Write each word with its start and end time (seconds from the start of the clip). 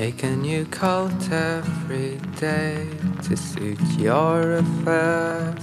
Make 0.00 0.24
a 0.24 0.30
new 0.30 0.64
coat 0.66 1.28
every 1.32 2.18
day 2.38 2.86
to 3.26 3.36
suit 3.36 3.80
your 3.98 4.60
affairs. 4.60 5.56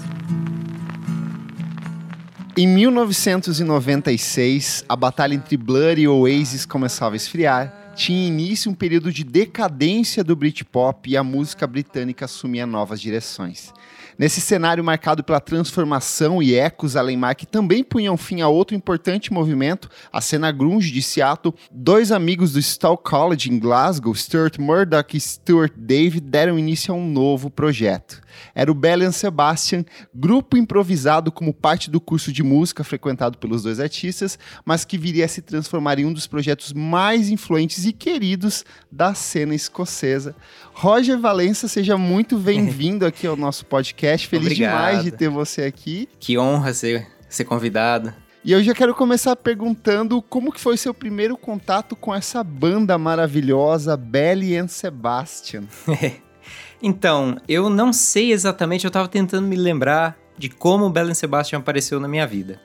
Em 2.57 2.67
1996, 2.67 4.83
a 4.89 4.95
batalha 4.97 5.35
entre 5.35 5.55
Blur 5.55 5.97
e 5.97 6.05
Oasis 6.05 6.65
começava 6.65 7.15
a 7.15 7.17
esfriar. 7.17 7.84
Tinha 7.95 8.27
início 8.27 8.69
um 8.69 8.75
período 8.75 9.09
de 9.09 9.23
decadência 9.23 10.21
do 10.21 10.35
Britpop 10.35 11.09
e 11.09 11.15
a 11.15 11.23
música 11.23 11.65
britânica 11.65 12.25
assumia 12.25 12.65
novas 12.65 12.99
direções. 12.99 13.71
Nesse 14.17 14.41
cenário 14.41 14.83
marcado 14.83 15.23
pela 15.23 15.39
transformação 15.39 16.43
e 16.43 16.55
ecos 16.55 16.97
além 16.97 17.15
mar 17.15 17.35
que 17.35 17.45
também 17.45 17.83
punham 17.83 18.17
fim 18.17 18.41
a 18.41 18.49
outro 18.49 18.75
importante 18.75 19.31
movimento, 19.31 19.89
a 20.11 20.19
cena 20.19 20.51
grunge 20.51 20.91
de 20.91 21.01
Seattle, 21.01 21.55
dois 21.71 22.11
amigos 22.11 22.53
do 22.53 22.59
Stall 22.59 22.97
College 22.97 23.49
em 23.49 23.59
Glasgow, 23.59 24.13
Stuart 24.13 24.57
Murdoch 24.57 25.15
e 25.15 25.19
Stuart 25.19 25.73
David, 25.77 26.21
deram 26.21 26.59
início 26.59 26.93
a 26.93 26.97
um 26.97 27.09
novo 27.09 27.49
projeto. 27.49 28.21
Era 28.53 28.71
o 28.71 28.75
Bell 28.75 29.11
Sebastian, 29.11 29.85
grupo 30.13 30.57
improvisado 30.57 31.31
como 31.31 31.53
parte 31.53 31.89
do 31.89 31.99
curso 31.99 32.31
de 32.31 32.43
música 32.43 32.83
frequentado 32.83 33.37
pelos 33.37 33.63
dois 33.63 33.79
artistas, 33.79 34.37
mas 34.65 34.85
que 34.85 34.97
viria 34.97 35.25
a 35.25 35.29
se 35.29 35.41
transformar 35.41 35.99
em 35.99 36.05
um 36.05 36.13
dos 36.13 36.27
projetos 36.27 36.73
mais 36.73 37.29
influentes 37.29 37.84
e 37.85 37.93
queridos 37.93 38.65
da 38.91 39.13
cena 39.13 39.53
escocesa. 39.53 40.35
Roger 40.73 41.19
Valença, 41.19 41.67
seja 41.67 41.97
muito 41.97 42.37
bem-vindo 42.39 43.05
aqui 43.05 43.27
ao 43.27 43.35
nosso 43.35 43.65
podcast. 43.65 44.27
Feliz 44.27 44.47
Obrigado. 44.47 44.71
demais 44.71 45.03
de 45.03 45.11
ter 45.11 45.29
você 45.29 45.63
aqui. 45.63 46.09
Que 46.19 46.37
honra 46.37 46.73
ser, 46.73 47.07
ser 47.29 47.45
convidado. 47.45 48.13
E 48.43 48.51
eu 48.51 48.63
já 48.63 48.75
quero 48.75 48.93
começar 48.93 49.35
perguntando 49.35 50.21
como 50.21 50.51
que 50.51 50.59
foi 50.59 50.77
seu 50.77 50.93
primeiro 50.93 51.35
contato 51.35 51.95
com 51.95 52.13
essa 52.13 52.43
banda 52.43 52.97
maravilhosa, 52.97 53.97
Belly 53.97 54.55
and 54.55 54.67
Sebastian. 54.67 55.63
então, 56.79 57.37
eu 57.47 57.71
não 57.71 57.91
sei 57.91 58.31
exatamente, 58.31 58.85
eu 58.85 58.91
tava 58.91 59.07
tentando 59.07 59.47
me 59.47 59.55
lembrar 59.55 60.15
de 60.37 60.49
como 60.49 60.85
o 60.85 60.89
Bell 60.89 61.07
and 61.07 61.15
Sebastian 61.15 61.59
apareceu 61.59 61.99
na 61.99 62.07
minha 62.07 62.27
vida. 62.27 62.61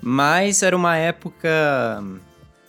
Mas 0.00 0.62
era 0.62 0.76
uma 0.76 0.96
época. 0.96 2.02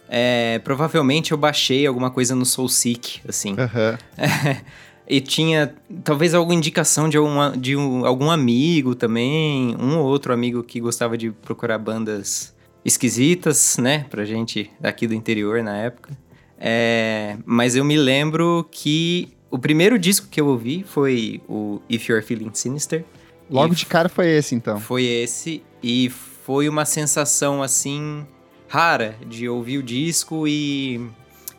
É, 0.08 0.60
provavelmente 0.64 1.32
eu 1.32 1.38
baixei 1.38 1.86
alguma 1.86 2.12
coisa 2.12 2.36
no 2.36 2.46
SoulSeek, 2.46 3.22
assim. 3.28 3.56
Aham. 3.58 3.98
e 5.08 5.22
tinha 5.22 5.74
talvez 6.04 6.34
alguma 6.34 6.56
indicação 6.56 7.08
de, 7.10 7.18
uma, 7.18 7.56
de 7.56 7.76
um, 7.76 8.06
algum 8.06 8.30
amigo 8.30 8.96
também, 8.96 9.76
um 9.80 9.98
ou 9.98 10.06
outro 10.06 10.34
amigo 10.34 10.64
que 10.64 10.80
gostava 10.80 11.18
de 11.18 11.32
procurar 11.32 11.78
bandas 11.78 12.54
esquisitas, 12.84 13.78
né, 13.78 14.06
pra 14.10 14.26
gente 14.26 14.72
aqui 14.82 15.08
do 15.08 15.14
interior 15.14 15.64
na 15.64 15.78
época. 15.78 16.16
É, 16.58 17.38
mas 17.46 17.76
eu 17.76 17.84
me 17.84 17.98
lembro 17.98 18.68
que 18.72 19.30
o 19.50 19.58
primeiro 19.58 19.98
disco 19.98 20.28
que 20.30 20.40
eu 20.40 20.48
ouvi 20.48 20.86
foi 20.88 21.42
o 21.48 21.82
If 21.90 22.08
You're 22.08 22.26
Feeling 22.26 22.52
Sinister. 22.54 23.04
Logo 23.50 23.76
de 23.76 23.86
cara 23.86 24.10
foi 24.10 24.28
esse, 24.30 24.56
então. 24.56 24.80
Foi 24.80 25.04
esse, 25.04 25.64
e 25.82 26.10
foi 26.10 26.68
uma 26.70 26.86
sensação 26.86 27.62
assim 27.62 28.26
rara 28.68 29.16
de 29.28 29.48
ouvir 29.48 29.78
o 29.78 29.84
disco 29.84 30.48
e, 30.48 31.00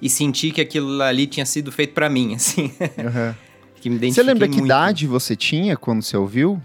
e 0.00 0.08
sentir 0.10 0.52
que 0.52 0.60
aquilo 0.60 1.00
ali 1.02 1.26
tinha 1.26 1.46
sido 1.46 1.70
feito 1.72 1.92
pra 1.94 2.08
mim, 2.08 2.34
assim. 2.36 2.72
Aham. 2.98 3.34
que 3.80 3.88
me 3.90 4.10
Você 4.12 4.22
lembra 4.22 4.46
que 4.48 4.54
muito. 4.56 4.66
idade 4.66 5.06
você 5.06 5.34
tinha 5.36 5.76
quando 5.76 6.02
você 6.02 6.16
ouviu? 6.16 6.60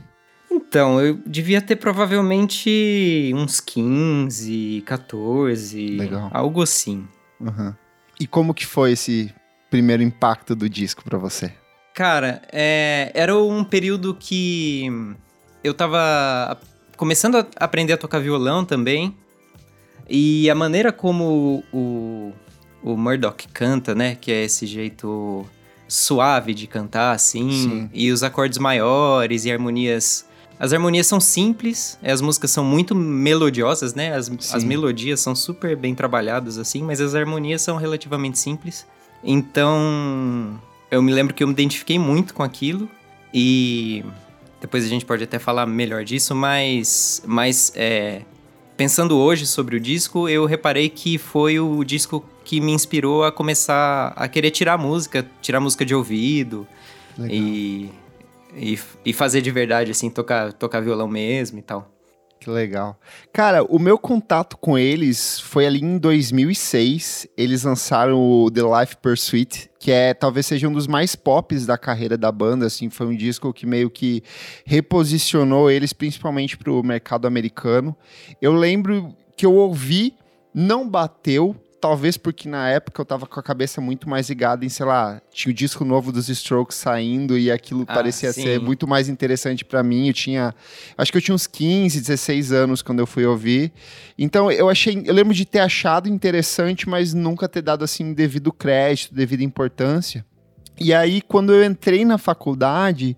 Então, 0.50 1.00
eu 1.02 1.18
devia 1.26 1.62
ter 1.62 1.76
provavelmente 1.78 3.32
uns 3.36 3.60
15, 3.60 4.84
14, 4.86 5.98
Legal. 5.98 6.30
algo 6.34 6.62
assim. 6.62 7.08
Aham. 7.46 7.76
E 8.20 8.28
como 8.28 8.54
que 8.54 8.66
foi 8.66 8.92
esse 8.92 9.34
primeiro 9.70 10.04
impacto 10.04 10.56
do 10.56 10.70
disco 10.70 11.04
pra 11.04 11.18
você? 11.18 11.52
Cara, 11.94 12.42
é, 12.52 13.12
era 13.14 13.36
um 13.38 13.64
período 13.64 14.16
que 14.18 14.88
eu 15.64 15.74
tava 15.74 16.58
começando 16.96 17.36
a 17.38 17.46
aprender 17.58 17.94
a 17.94 17.98
tocar 17.98 18.20
violão 18.20 18.64
também. 18.64 19.16
E 20.10 20.50
a 20.50 20.56
maneira 20.56 20.92
como 20.92 21.64
o, 21.72 22.32
o 22.84 22.98
Murdoch 22.98 23.48
canta, 23.54 23.96
né? 23.96 24.16
Que 24.20 24.32
é 24.32 24.44
esse 24.44 24.66
jeito 24.66 25.46
suave 25.88 26.54
de 26.54 26.68
cantar, 26.68 27.14
assim. 27.14 27.52
Sim. 27.52 27.90
E 27.94 28.12
os 28.12 28.24
acordes 28.24 28.58
maiores 28.58 29.46
e 29.46 29.52
harmonias. 29.52 30.26
As 30.60 30.72
harmonias 30.74 31.08
são 31.08 31.20
simples, 31.20 31.98
as 32.04 32.22
músicas 32.22 32.52
são 32.52 32.64
muito 32.64 32.94
melodiosas, 32.94 33.96
né? 33.96 34.14
As, 34.16 34.32
as 34.54 34.64
melodias 34.64 35.20
são 35.20 35.36
super 35.36 35.76
bem 35.76 35.96
trabalhadas, 35.96 36.60
assim, 36.60 36.84
mas 36.84 37.02
as 37.02 37.16
harmonias 37.16 37.64
são 37.64 37.78
relativamente 37.78 38.38
simples. 38.38 38.86
Então, 39.24 40.60
eu 40.92 41.02
me 41.02 41.12
lembro 41.12 41.34
que 41.34 41.44
eu 41.44 41.48
me 41.48 41.54
identifiquei 41.54 41.98
muito 41.98 42.34
com 42.36 42.44
aquilo 42.44 42.88
e 43.34 44.06
depois 44.60 44.86
a 44.86 44.88
gente 44.88 45.04
pode 45.04 45.24
até 45.24 45.40
falar 45.40 45.66
melhor 45.66 46.04
disso, 46.04 46.36
mas, 46.36 47.24
mas 47.26 47.74
é, 47.76 48.22
pensando 48.82 49.16
hoje 49.16 49.46
sobre 49.46 49.76
o 49.76 49.80
disco, 49.80 50.28
eu 50.28 50.44
reparei 50.48 50.90
que 50.90 51.20
foi 51.20 51.60
o 51.60 51.84
disco 51.84 52.26
que 52.44 52.60
me 52.60 52.72
inspirou 52.72 53.24
a 53.24 53.32
começar 53.32 54.12
a 54.16 54.28
querer 54.28 54.50
tirar 54.50 54.76
música, 54.76 55.24
tirar 55.40 55.60
música 55.60 55.86
de 55.86 55.94
ouvido 55.94 56.68
e, 57.30 57.92
e, 58.56 58.80
e 59.06 59.14
fazer 59.14 59.40
de 59.42 59.52
verdade, 59.52 59.92
assim, 59.92 60.10
tocar, 60.10 60.52
tocar 60.54 60.80
violão 60.80 61.08
mesmo 61.08 61.60
e 61.60 61.62
tal. 61.62 61.94
Que 62.42 62.50
legal. 62.50 63.00
Cara, 63.32 63.64
o 63.64 63.78
meu 63.78 64.00
contato 64.00 64.58
com 64.58 64.76
eles 64.76 65.40
foi 65.40 65.68
ali 65.68 65.80
em 65.80 66.00
2006. 66.00 67.28
Eles 67.38 67.64
lançaram 67.64 68.20
o 68.20 68.50
The 68.50 68.62
Life 68.64 68.98
Pursuit, 68.98 69.70
que 69.80 69.92
é 69.92 70.12
talvez 70.12 70.48
seja 70.48 70.68
um 70.68 70.74
dos 70.74 70.88
mais 70.88 71.16
pops 71.16 71.68
da 71.68 71.78
carreira 71.78 72.18
da 72.18 72.32
banda. 72.32 72.66
Assim, 72.66 72.90
foi 72.90 73.06
um 73.06 73.16
disco 73.16 73.54
que 73.54 73.68
meio 73.68 73.92
que 73.92 74.24
reposicionou 74.66 75.70
eles, 75.70 75.94
principalmente 75.94 76.58
para 76.58 76.72
o 76.72 76.82
mercado 76.82 77.28
americano. 77.28 77.96
Eu 78.42 78.54
lembro 78.54 79.16
que 79.38 79.46
eu 79.46 79.54
ouvi, 79.54 80.16
não 80.52 80.90
bateu. 80.90 81.56
Talvez 81.82 82.16
porque 82.16 82.48
na 82.48 82.70
época 82.70 83.02
eu 83.02 83.06
tava 83.06 83.26
com 83.26 83.40
a 83.40 83.44
cabeça 83.44 83.82
muito 83.82 84.08
mais 84.08 84.30
ligada 84.30 84.64
em, 84.64 84.70
sei 84.70 84.86
lá, 84.86 85.20
tinha 85.34 85.52
o 85.52 85.54
disco 85.54 85.84
novo 85.84 86.12
dos 86.12 86.30
Strokes 86.30 86.78
saindo 86.78 87.36
e 87.36 87.52
aquilo 87.52 87.84
Ah, 87.88 87.94
parecia 87.96 88.32
sim. 88.32 88.44
ser 88.44 88.60
muito 88.62 88.88
mais 88.88 89.10
interessante 89.10 89.66
pra 89.66 89.82
mim. 89.82 90.08
Eu 90.08 90.14
tinha 90.14 90.54
Acho 90.96 91.12
que 91.12 91.18
eu 91.18 91.22
tinha 91.22 91.34
uns 91.34 91.48
15, 91.48 92.00
16 92.00 92.52
anos 92.52 92.84
quando 92.84 93.00
eu 93.00 93.08
fui 93.08 93.26
ouvir. 93.26 93.74
Então 94.16 94.52
eu 94.52 94.70
achei, 94.70 95.02
eu 95.06 95.14
lembro 95.14 95.34
de 95.34 95.44
ter 95.44 95.58
achado 95.60 96.08
interessante, 96.08 96.88
mas 96.88 97.16
nunca 97.16 97.50
ter 97.50 97.64
dado 97.64 97.84
assim 97.84 98.14
devido 98.14 98.54
crédito, 98.54 99.16
devida 99.16 99.44
importância. 99.44 100.24
E 100.80 100.94
aí, 100.96 101.22
quando 101.22 101.54
eu 101.54 101.64
entrei 101.64 102.04
na 102.04 102.18
faculdade, 102.18 103.16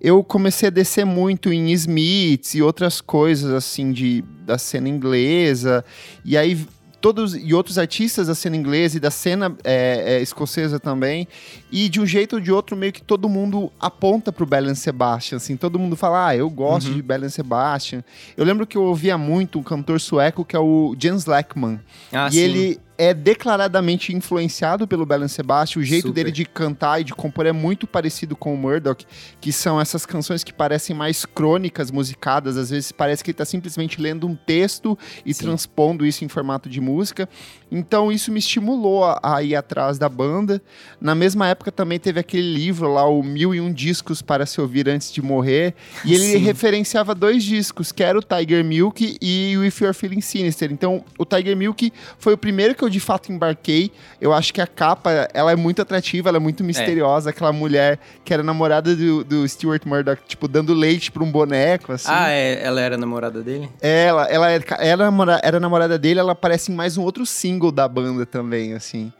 eu 0.00 0.22
comecei 0.22 0.66
a 0.66 0.70
descer 0.70 1.06
muito 1.06 1.50
em 1.50 1.70
Smiths 1.72 2.54
e 2.54 2.60
outras 2.60 3.00
coisas 3.00 3.52
assim 3.52 3.90
de 3.90 4.22
da 4.44 4.58
cena 4.58 4.86
inglesa. 4.88 5.82
E 6.24 6.36
aí 6.36 6.66
todos 7.06 7.36
e 7.36 7.54
outros 7.54 7.78
artistas 7.78 8.26
da 8.26 8.34
cena 8.34 8.56
inglesa 8.56 8.96
e 8.96 9.00
da 9.00 9.12
cena 9.12 9.56
é, 9.62 10.16
é, 10.16 10.20
escocesa 10.20 10.80
também. 10.80 11.28
E 11.70 11.88
de 11.88 12.00
um 12.00 12.06
jeito 12.06 12.34
ou 12.34 12.40
de 12.40 12.50
outro, 12.50 12.76
meio 12.76 12.92
que 12.92 13.00
todo 13.00 13.28
mundo 13.28 13.70
aponta 13.78 14.32
pro 14.32 14.44
Belen 14.44 14.74
Sebastian, 14.74 15.36
assim, 15.36 15.56
todo 15.56 15.78
mundo 15.78 15.94
fala, 15.94 16.26
ah, 16.26 16.36
eu 16.36 16.50
gosto 16.50 16.92
de 16.92 17.00
Belen 17.00 17.28
Sebastian. 17.28 18.02
Eu 18.36 18.44
lembro 18.44 18.66
que 18.66 18.76
eu 18.76 18.82
ouvia 18.82 19.16
muito 19.16 19.56
um 19.56 19.62
cantor 19.62 20.00
sueco 20.00 20.44
que 20.44 20.56
é 20.56 20.58
o 20.58 20.96
Jens 20.98 21.26
Lackman. 21.26 21.78
Ah, 22.12 22.26
e 22.26 22.32
sim. 22.32 22.38
ele 22.40 22.80
é 22.98 23.12
declaradamente 23.12 24.14
influenciado 24.14 24.86
pelo 24.86 25.04
Belen 25.04 25.28
Sebastian. 25.28 25.80
O 25.80 25.84
jeito 25.84 26.08
Super. 26.08 26.14
dele 26.14 26.32
de 26.32 26.44
cantar 26.44 27.00
e 27.00 27.04
de 27.04 27.14
compor 27.14 27.46
é 27.46 27.52
muito 27.52 27.86
parecido 27.86 28.34
com 28.34 28.54
o 28.54 28.56
Murdoch, 28.56 29.06
que 29.40 29.52
são 29.52 29.80
essas 29.80 30.06
canções 30.06 30.42
que 30.42 30.52
parecem 30.52 30.96
mais 30.96 31.24
crônicas, 31.24 31.90
musicadas. 31.90 32.56
Às 32.56 32.70
vezes 32.70 32.92
parece 32.92 33.22
que 33.22 33.30
ele 33.30 33.38
tá 33.38 33.44
simplesmente 33.44 34.00
lendo 34.00 34.26
um 34.26 34.34
texto 34.34 34.98
e 35.24 35.34
Sim. 35.34 35.44
transpondo 35.44 36.06
isso 36.06 36.24
em 36.24 36.28
formato 36.28 36.68
de 36.68 36.80
música. 36.80 37.28
Então 37.70 38.10
isso 38.10 38.30
me 38.32 38.38
estimulou 38.38 39.04
a, 39.04 39.20
a 39.22 39.42
ir 39.42 39.54
atrás 39.56 39.98
da 39.98 40.08
banda. 40.08 40.62
Na 41.00 41.14
mesma 41.14 41.48
época 41.48 41.70
também 41.70 41.98
teve 41.98 42.20
aquele 42.20 42.54
livro 42.54 42.92
lá, 42.92 43.06
o 43.06 43.22
Mil 43.22 43.54
e 43.54 43.60
Um 43.60 43.72
Discos 43.72 44.22
para 44.22 44.46
se 44.46 44.60
ouvir 44.60 44.88
antes 44.88 45.12
de 45.12 45.20
morrer. 45.20 45.74
E 46.04 46.14
ele 46.14 46.32
Sim. 46.32 46.38
referenciava 46.38 47.14
dois 47.14 47.44
discos, 47.44 47.92
que 47.92 48.02
era 48.02 48.18
o 48.18 48.22
Tiger 48.22 48.64
Milk 48.64 49.18
e 49.20 49.56
o 49.56 49.64
If 49.64 49.80
You're 49.80 49.94
Feeling 49.94 50.20
Sinister. 50.20 50.72
Então 50.72 51.04
o 51.18 51.24
Tiger 51.24 51.56
Milk 51.56 51.92
foi 52.18 52.34
o 52.34 52.38
primeiro 52.38 52.74
que 52.74 52.82
eu 52.82 52.85
de 52.90 53.00
fato 53.00 53.32
embarquei. 53.32 53.90
Eu 54.20 54.32
acho 54.32 54.52
que 54.52 54.60
a 54.60 54.66
capa, 54.66 55.28
ela 55.32 55.52
é 55.52 55.56
muito 55.56 55.80
atrativa, 55.82 56.28
ela 56.28 56.38
é 56.38 56.40
muito 56.40 56.62
misteriosa. 56.64 57.30
Aquela 57.30 57.52
mulher 57.52 57.98
que 58.24 58.32
era 58.32 58.42
namorada 58.42 58.94
do, 58.94 59.22
do 59.24 59.48
Stuart 59.48 59.84
Murdoch, 59.84 60.20
tipo, 60.26 60.48
dando 60.48 60.72
leite 60.74 61.10
pra 61.12 61.22
um 61.22 61.30
boneco, 61.30 61.92
assim. 61.92 62.08
Ah, 62.10 62.30
é, 62.30 62.62
ela 62.64 62.80
era 62.80 62.96
namorada 62.96 63.42
dele? 63.42 63.68
Ela, 63.80 64.24
ela 64.26 64.50
era, 64.50 64.64
era, 64.78 64.96
namora- 65.04 65.40
era 65.42 65.60
namorada 65.60 65.98
dele, 65.98 66.20
ela 66.20 66.32
aparece 66.32 66.72
em 66.72 66.74
mais 66.74 66.96
um 66.96 67.02
outro 67.02 67.24
single 67.26 67.70
da 67.72 67.86
banda 67.88 68.24
também, 68.26 68.72
assim. 68.74 69.12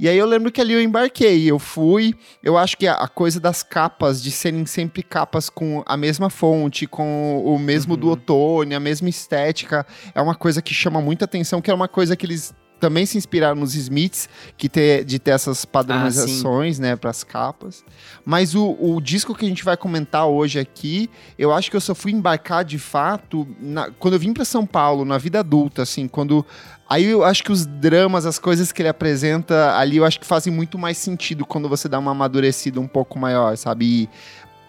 E 0.00 0.08
aí 0.08 0.16
eu 0.16 0.26
lembro 0.26 0.52
que 0.52 0.60
ali 0.60 0.74
eu 0.74 0.80
embarquei, 0.80 1.50
eu 1.50 1.58
fui. 1.58 2.14
Eu 2.40 2.56
acho 2.56 2.76
que 2.76 2.86
a, 2.86 2.94
a 2.94 3.08
coisa 3.08 3.40
das 3.40 3.64
capas, 3.64 4.22
de 4.22 4.30
serem 4.30 4.64
sempre 4.64 5.02
capas 5.02 5.50
com 5.50 5.82
a 5.84 5.96
mesma 5.96 6.30
fonte, 6.30 6.86
com 6.86 7.42
o 7.44 7.58
mesmo 7.58 7.96
do 7.96 8.08
outono, 8.10 8.76
a 8.76 8.78
mesma 8.78 9.08
estética, 9.08 9.84
é 10.14 10.22
uma 10.22 10.36
coisa 10.36 10.62
que 10.62 10.72
chama 10.72 11.00
muita 11.00 11.24
atenção, 11.24 11.60
que 11.60 11.68
é 11.68 11.74
uma 11.74 11.88
coisa 11.88 12.14
que 12.14 12.24
eles 12.24 12.54
também 12.78 13.04
se 13.06 13.18
inspiraram 13.18 13.56
nos 13.56 13.74
Smiths, 13.74 14.28
que 14.56 14.68
ter, 14.68 15.04
de 15.04 15.18
ter 15.18 15.32
essas 15.32 15.64
padronizações, 15.64 16.78
ah, 16.78 16.82
né, 16.82 16.96
para 16.96 17.10
as 17.10 17.24
capas. 17.24 17.84
Mas 18.24 18.54
o, 18.54 18.76
o, 18.78 19.00
disco 19.00 19.34
que 19.34 19.44
a 19.44 19.48
gente 19.48 19.64
vai 19.64 19.76
comentar 19.76 20.26
hoje 20.26 20.58
aqui, 20.58 21.10
eu 21.38 21.52
acho 21.52 21.70
que 21.70 21.76
eu 21.76 21.80
só 21.80 21.94
fui 21.94 22.12
embarcar 22.12 22.64
de 22.64 22.78
fato 22.78 23.46
na, 23.60 23.90
quando 23.90 24.14
eu 24.14 24.20
vim 24.20 24.32
para 24.32 24.44
São 24.44 24.66
Paulo, 24.66 25.04
na 25.04 25.18
vida 25.18 25.40
adulta, 25.40 25.82
assim, 25.82 26.06
quando 26.08 26.44
Aí 26.88 27.04
eu 27.04 27.22
acho 27.22 27.44
que 27.44 27.52
os 27.52 27.66
dramas, 27.66 28.24
as 28.24 28.38
coisas 28.38 28.72
que 28.72 28.80
ele 28.80 28.88
apresenta 28.88 29.76
ali, 29.76 29.98
eu 29.98 30.06
acho 30.06 30.18
que 30.18 30.24
fazem 30.24 30.50
muito 30.50 30.78
mais 30.78 30.96
sentido 30.96 31.44
quando 31.44 31.68
você 31.68 31.86
dá 31.86 31.98
uma 31.98 32.12
amadurecida 32.12 32.80
um 32.80 32.88
pouco 32.88 33.18
maior, 33.18 33.54
sabe? 33.58 33.84
E, 33.84 34.08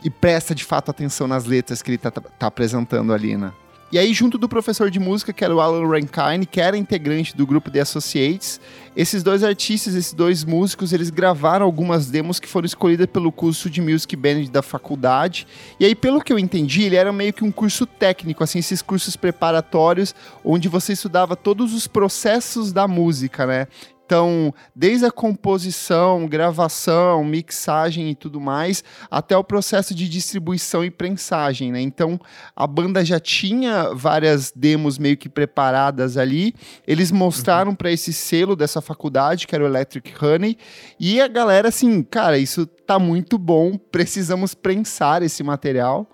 e 0.04 0.10
presta 0.10 0.54
de 0.54 0.66
fato 0.66 0.92
atenção 0.92 1.30
nas 1.30 1.46
letras 1.46 1.82
que 1.82 1.92
ele 1.92 1.98
tá, 1.98 2.12
tá 2.12 2.48
apresentando 2.48 3.14
ali, 3.14 3.38
né? 3.38 3.54
E 3.92 3.98
aí, 3.98 4.14
junto 4.14 4.38
do 4.38 4.48
professor 4.48 4.92
de 4.92 5.00
música, 5.00 5.34
que 5.34 5.44
era 5.44 5.56
o 5.56 5.60
Alan 5.60 5.88
Rankine, 5.88 6.46
que 6.46 6.62
era 6.62 6.78
integrante 6.78 7.36
do 7.36 7.48
grupo 7.48 7.72
The 7.72 7.80
Associates, 7.80 8.62
esses 8.96 9.24
dois 9.24 9.44
artistas, 9.44 9.96
esses 9.96 10.14
dois 10.14 10.44
músicos, 10.44 10.94
eles 10.94 11.10
gravaram 11.10 11.66
algumas 11.66 12.08
demos 12.08 12.40
que 12.40 12.48
foram 12.48 12.68
escolhidas 12.68 13.08
pelo 13.08 13.32
curso 13.32 13.68
de 13.68 13.82
Music 13.82 14.16
Band 14.16 14.44
da 14.52 14.62
faculdade. 14.62 15.48
E 15.80 15.86
aí, 15.86 15.96
pelo 15.96 16.22
que 16.22 16.32
eu 16.32 16.38
entendi, 16.38 16.84
ele 16.84 16.98
era 16.98 17.12
meio 17.12 17.34
que 17.34 17.44
um 17.44 17.52
curso 17.52 17.88
técnico, 17.88 18.44
assim, 18.44 18.60
esses 18.60 18.84
cursos 18.84 19.16
preparatórios, 19.16 20.14
onde 20.46 20.70
você 20.70 20.94
estudava 20.94 21.36
todos 21.36 21.74
os 21.74 21.88
processos 21.88 22.72
da 22.72 22.88
música, 22.88 23.48
né? 23.48 23.68
Então, 24.10 24.52
desde 24.76 25.06
a 25.06 25.12
composição, 25.12 26.26
gravação, 26.28 27.24
mixagem 27.24 28.10
e 28.10 28.16
tudo 28.16 28.42
mais, 28.42 28.84
até 29.12 29.38
o 29.38 29.44
processo 29.44 29.94
de 29.94 30.10
distribuição 30.10 30.84
e 30.84 30.90
prensagem, 30.90 31.72
né? 31.72 31.80
Então, 31.80 32.20
a 32.56 32.66
banda 32.66 33.06
já 33.06 33.20
tinha 33.20 33.94
várias 33.94 34.52
demos 34.52 34.98
meio 34.98 35.16
que 35.16 35.30
preparadas 35.30 36.18
ali. 36.18 36.56
Eles 36.88 37.12
mostraram 37.12 37.70
uhum. 37.70 37.76
para 37.76 37.92
esse 37.92 38.12
selo 38.12 38.56
dessa 38.56 38.82
faculdade, 38.82 39.46
que 39.46 39.54
era 39.54 39.64
o 39.64 39.68
Electric 39.68 40.12
Honey, 40.26 40.58
e 41.00 41.22
a 41.22 41.28
galera 41.28 41.68
assim, 41.68 42.02
cara, 42.02 42.40
isso 42.40 42.68
tá 42.90 42.98
muito 42.98 43.38
bom, 43.38 43.78
precisamos 43.78 44.56
prensar 44.56 45.22
esse 45.22 45.44
material. 45.44 46.10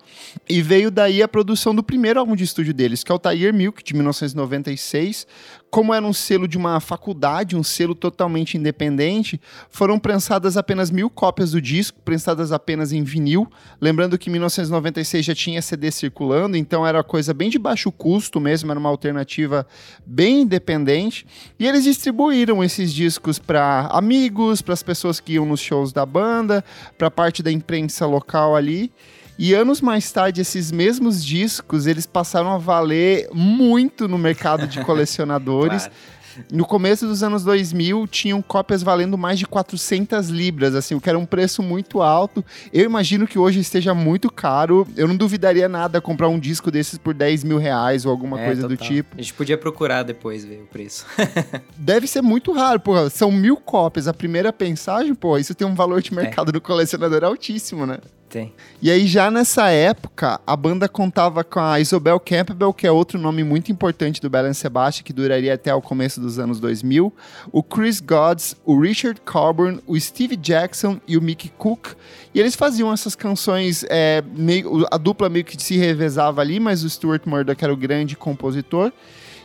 E 0.46 0.60
veio 0.60 0.90
daí 0.90 1.22
a 1.22 1.28
produção 1.28 1.74
do 1.74 1.82
primeiro 1.82 2.20
álbum 2.20 2.36
de 2.36 2.44
estúdio 2.44 2.74
deles, 2.74 3.02
que 3.02 3.10
é 3.10 3.14
o 3.14 3.18
Tiger 3.18 3.54
Milk, 3.54 3.82
de 3.82 3.94
1996. 3.94 5.26
Como 5.70 5.92
era 5.92 6.04
um 6.06 6.12
selo 6.12 6.46
de 6.46 6.56
uma 6.56 6.78
faculdade, 6.80 7.56
um 7.56 7.62
selo 7.62 7.94
totalmente 7.94 8.56
independente, 8.56 9.40
foram 9.68 9.98
prensadas 9.98 10.56
apenas 10.56 10.90
mil 10.90 11.10
cópias 11.10 11.50
do 11.50 11.60
disco, 11.60 11.98
prensadas 12.04 12.52
apenas 12.52 12.92
em 12.92 13.02
vinil. 13.02 13.50
Lembrando 13.80 14.16
que 14.16 14.28
em 14.28 14.32
1996 14.32 15.24
já 15.24 15.34
tinha 15.34 15.60
CD 15.60 15.90
circulando, 15.90 16.56
então 16.56 16.86
era 16.86 17.02
coisa 17.02 17.34
bem 17.34 17.50
de 17.50 17.58
baixo 17.58 17.90
custo 17.90 18.40
mesmo, 18.40 18.70
era 18.70 18.78
uma 18.78 18.88
alternativa 18.88 19.66
bem 20.06 20.42
independente. 20.42 21.26
E 21.58 21.66
eles 21.66 21.84
distribuíram 21.84 22.62
esses 22.62 22.92
discos 22.92 23.38
para 23.38 23.88
amigos, 23.92 24.62
para 24.62 24.74
as 24.74 24.82
pessoas 24.82 25.20
que 25.20 25.32
iam 25.34 25.44
nos 25.44 25.60
shows 25.60 25.92
da 25.92 26.06
banda, 26.06 26.64
para 26.96 27.10
parte 27.10 27.42
da 27.42 27.50
imprensa 27.50 28.06
local 28.06 28.56
ali. 28.56 28.92
E 29.38 29.52
anos 29.52 29.82
mais 29.82 30.10
tarde, 30.10 30.40
esses 30.40 30.72
mesmos 30.72 31.22
discos, 31.22 31.86
eles 31.86 32.06
passaram 32.06 32.52
a 32.52 32.58
valer 32.58 33.28
muito 33.34 34.08
no 34.08 34.16
mercado 34.16 34.66
de 34.66 34.80
colecionadores. 34.84 35.82
claro. 35.82 36.15
No 36.52 36.64
começo 36.64 37.06
dos 37.06 37.22
anos 37.22 37.44
2000, 37.44 38.06
tinham 38.06 38.42
cópias 38.42 38.82
valendo 38.82 39.16
mais 39.16 39.38
de 39.38 39.46
400 39.46 40.28
libras, 40.28 40.74
assim, 40.74 40.94
o 40.94 41.00
que 41.00 41.08
era 41.08 41.18
um 41.18 41.26
preço 41.26 41.62
muito 41.62 42.02
alto. 42.02 42.44
Eu 42.72 42.84
imagino 42.84 43.26
que 43.26 43.38
hoje 43.38 43.60
esteja 43.60 43.94
muito 43.94 44.30
caro. 44.30 44.86
Eu 44.96 45.08
não 45.08 45.16
duvidaria 45.16 45.68
nada 45.68 46.00
comprar 46.00 46.28
um 46.28 46.38
disco 46.38 46.70
desses 46.70 46.98
por 46.98 47.14
10 47.14 47.44
mil 47.44 47.58
reais 47.58 48.04
ou 48.04 48.10
alguma 48.10 48.40
é, 48.40 48.46
coisa 48.46 48.62
total. 48.62 48.76
do 48.76 48.82
tipo. 48.82 49.16
A 49.16 49.20
gente 49.20 49.34
podia 49.34 49.58
procurar 49.58 50.02
depois 50.02 50.44
ver 50.44 50.62
o 50.62 50.66
preço. 50.66 51.06
Deve 51.76 52.06
ser 52.06 52.22
muito 52.22 52.52
raro, 52.52 52.80
pô. 52.80 53.08
São 53.10 53.30
mil 53.30 53.56
cópias. 53.56 54.08
A 54.08 54.14
primeira 54.14 54.52
pensagem, 54.52 55.14
pô, 55.14 55.36
isso 55.38 55.54
tem 55.54 55.66
um 55.66 55.74
valor 55.74 56.00
de 56.00 56.12
é. 56.12 56.16
mercado 56.16 56.50
é. 56.50 56.52
do 56.52 56.60
colecionador 56.60 57.24
altíssimo, 57.24 57.86
né? 57.86 57.98
Tem. 58.28 58.52
E 58.82 58.90
aí, 58.90 59.06
já 59.06 59.30
nessa 59.30 59.70
época, 59.70 60.40
a 60.44 60.56
banda 60.56 60.88
contava 60.88 61.44
com 61.44 61.60
a 61.60 61.78
Isobel 61.78 62.18
Campbell, 62.18 62.72
que 62.72 62.86
é 62.86 62.90
outro 62.90 63.18
nome 63.18 63.44
muito 63.44 63.70
importante 63.70 64.20
do 64.20 64.28
Belen 64.28 64.52
Sebastian, 64.52 65.04
que 65.04 65.12
duraria 65.12 65.54
até 65.54 65.72
o 65.72 65.80
começo 65.80 66.20
dos 66.20 66.38
anos 66.38 66.58
2000, 66.58 67.12
o 67.52 67.62
Chris 67.62 68.00
Gods, 68.00 68.56
o 68.64 68.80
Richard 68.80 69.20
Coburn, 69.20 69.80
o 69.86 69.98
Steve 69.98 70.36
Jackson 70.36 71.00
e 71.06 71.16
o 71.16 71.22
Mickey 71.22 71.52
Cook. 71.56 71.94
E 72.34 72.40
eles 72.40 72.56
faziam 72.56 72.92
essas 72.92 73.14
canções, 73.14 73.84
é, 73.88 74.22
meio, 74.36 74.84
a 74.90 74.98
dupla 74.98 75.28
meio 75.28 75.44
que 75.44 75.62
se 75.62 75.76
revezava 75.76 76.40
ali, 76.40 76.58
mas 76.58 76.82
o 76.82 76.90
Stuart 76.90 77.22
Murdoch 77.26 77.62
era 77.62 77.72
o 77.72 77.76
grande 77.76 78.16
compositor. 78.16 78.92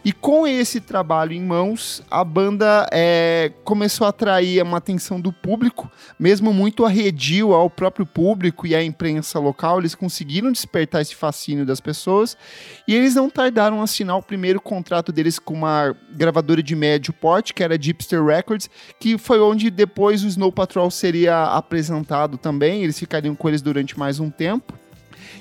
E 0.03 0.11
com 0.11 0.47
esse 0.47 0.81
trabalho 0.81 1.31
em 1.31 1.41
mãos, 1.41 2.01
a 2.09 2.23
banda 2.23 2.87
é, 2.91 3.51
começou 3.63 4.07
a 4.07 4.09
atrair 4.09 4.63
uma 4.63 4.77
atenção 4.77 5.21
do 5.21 5.31
público, 5.31 5.91
mesmo 6.19 6.51
muito 6.51 6.83
arredio 6.83 7.53
ao 7.53 7.69
próprio 7.69 8.03
público 8.03 8.65
e 8.65 8.73
à 8.73 8.83
imprensa 8.83 9.37
local. 9.37 9.77
Eles 9.77 9.93
conseguiram 9.93 10.51
despertar 10.51 11.03
esse 11.03 11.13
fascínio 11.13 11.67
das 11.67 11.79
pessoas 11.79 12.35
e 12.87 12.95
eles 12.95 13.13
não 13.13 13.29
tardaram 13.29 13.79
a 13.79 13.83
assinar 13.83 14.17
o 14.17 14.23
primeiro 14.23 14.59
contrato 14.59 15.11
deles 15.11 15.37
com 15.37 15.53
uma 15.53 15.95
gravadora 16.15 16.63
de 16.63 16.75
médio 16.75 17.13
porte, 17.13 17.53
que 17.53 17.63
era 17.63 17.77
Deepster 17.77 18.25
Records, 18.25 18.71
que 18.99 19.19
foi 19.19 19.39
onde 19.39 19.69
depois 19.69 20.23
o 20.23 20.27
Snow 20.27 20.51
Patrol 20.51 20.89
seria 20.89 21.43
apresentado 21.43 22.39
também. 22.39 22.83
Eles 22.83 22.97
ficariam 22.97 23.35
com 23.35 23.47
eles 23.47 23.61
durante 23.61 23.99
mais 23.99 24.19
um 24.19 24.31
tempo. 24.31 24.80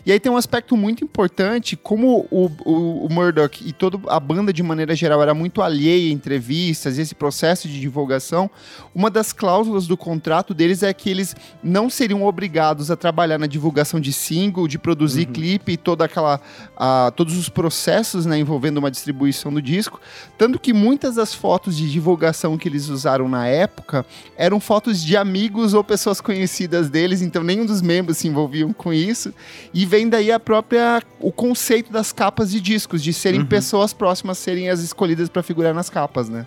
E 0.05 0.13
aí 0.13 0.19
tem 0.19 0.31
um 0.31 0.37
aspecto 0.37 0.77
muito 0.77 1.05
importante, 1.05 1.77
como 1.77 2.27
o, 2.31 2.51
o, 2.65 3.07
o 3.07 3.13
Murdoch 3.13 3.63
e 3.67 3.73
toda 3.73 3.99
a 4.09 4.19
banda 4.19 4.53
de 4.53 4.63
maneira 4.63 4.95
geral 4.95 5.23
era 5.23 5.35
muito 5.35 5.61
alheia 5.61 6.11
a 6.11 6.13
entrevistas 6.13 6.99
e 6.99 7.03
esse 7.03 7.15
processo 7.15 7.69
de 7.69 7.81
divulgação, 7.81 8.51
uma 8.95 9.11
das 9.11 9.33
cláusulas 9.33 9.87
do 9.87 9.97
contrato 9.97 10.55
deles 10.55 10.83
é 10.83 10.93
que 10.93 11.11
eles 11.11 11.37
não 11.63 11.91
seriam 11.91 12.25
obrigados 12.25 12.91
a 12.91 12.97
trabalhar 12.97 13.39
na 13.39 13.47
divulgação 13.47 14.01
de 14.01 14.13
single, 14.13 14.67
de 14.67 14.79
produzir 14.79 15.27
uhum. 15.27 15.33
clipe 15.33 15.73
e 15.73 15.77
toda 15.77 16.05
aquela, 16.05 16.41
uh, 16.77 17.11
todos 17.13 17.37
os 17.37 17.49
processos 17.49 18.25
né, 18.25 18.39
envolvendo 18.39 18.79
uma 18.79 18.91
distribuição 18.91 19.53
do 19.53 19.61
disco, 19.61 20.01
tanto 20.39 20.59
que 20.59 20.73
muitas 20.73 21.17
das 21.17 21.35
fotos 21.35 21.77
de 21.77 21.91
divulgação 21.91 22.57
que 22.57 22.69
eles 22.69 22.89
usaram 22.89 23.29
na 23.29 23.47
época 23.47 24.05
eram 24.37 24.61
fotos 24.61 25.03
de 25.03 25.17
amigos 25.17 25.75
ou 25.75 25.85
pessoas 25.85 26.21
conhecidas 26.21 26.89
deles, 26.89 27.23
então 27.23 27.43
nenhum 27.43 27.67
dos 27.67 27.83
membros 27.83 28.19
se 28.19 28.29
envolviam 28.29 28.73
com 28.73 28.93
isso. 28.93 29.35
E 29.73 29.87
vem 29.91 30.09
daí 30.09 30.31
a 30.31 30.39
própria 30.39 31.03
o 31.19 31.33
conceito 31.33 31.93
das 31.93 32.13
capas 32.13 32.53
de 32.53 32.61
discos, 32.61 33.03
de 33.03 33.13
serem 33.13 33.41
uhum. 33.41 33.47
pessoas 33.47 33.93
próximas 33.93 34.39
serem 34.39 34.71
as 34.71 34.79
escolhidas 34.79 35.29
para 35.29 35.43
figurar 35.43 35.75
nas 35.75 35.91
capas, 35.91 36.29
né? 36.29 36.47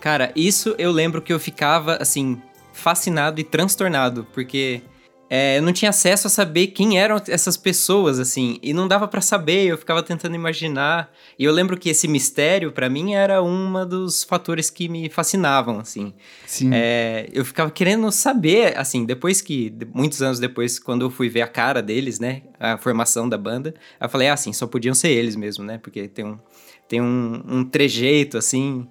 Cara, 0.00 0.30
isso 0.36 0.76
eu 0.78 0.92
lembro 0.92 1.20
que 1.20 1.32
eu 1.32 1.40
ficava 1.40 1.96
assim 2.00 2.40
fascinado 2.72 3.40
e 3.40 3.44
transtornado, 3.44 4.24
porque 4.32 4.80
é, 5.28 5.58
eu 5.58 5.62
não 5.62 5.72
tinha 5.72 5.88
acesso 5.88 6.26
a 6.26 6.30
saber 6.30 6.68
quem 6.68 6.98
eram 6.98 7.20
essas 7.28 7.56
pessoas, 7.56 8.18
assim, 8.18 8.58
e 8.62 8.72
não 8.72 8.86
dava 8.86 9.08
para 9.08 9.20
saber, 9.20 9.66
eu 9.66 9.78
ficava 9.78 10.02
tentando 10.02 10.34
imaginar. 10.34 11.10
E 11.38 11.44
eu 11.44 11.52
lembro 11.52 11.76
que 11.76 11.88
esse 11.88 12.06
mistério, 12.06 12.72
para 12.72 12.90
mim, 12.90 13.14
era 13.14 13.42
um 13.42 13.86
dos 13.86 14.22
fatores 14.22 14.68
que 14.70 14.88
me 14.88 15.08
fascinavam, 15.08 15.80
assim. 15.80 16.12
Sim. 16.46 16.70
É, 16.72 17.28
eu 17.32 17.44
ficava 17.44 17.70
querendo 17.70 18.10
saber, 18.12 18.76
assim, 18.78 19.04
depois 19.04 19.40
que, 19.40 19.72
muitos 19.94 20.20
anos 20.22 20.38
depois, 20.38 20.78
quando 20.78 21.02
eu 21.02 21.10
fui 21.10 21.28
ver 21.28 21.42
a 21.42 21.48
cara 21.48 21.82
deles, 21.82 22.20
né, 22.20 22.42
a 22.60 22.76
formação 22.76 23.28
da 23.28 23.38
banda, 23.38 23.74
eu 24.00 24.08
falei, 24.08 24.28
ah, 24.28 24.34
assim, 24.34 24.52
só 24.52 24.66
podiam 24.66 24.94
ser 24.94 25.08
eles 25.08 25.36
mesmo, 25.36 25.64
né, 25.64 25.78
porque 25.78 26.06
tem 26.06 26.24
um, 26.24 26.38
tem 26.86 27.00
um, 27.00 27.42
um 27.46 27.64
trejeito, 27.64 28.36
assim, 28.36 28.86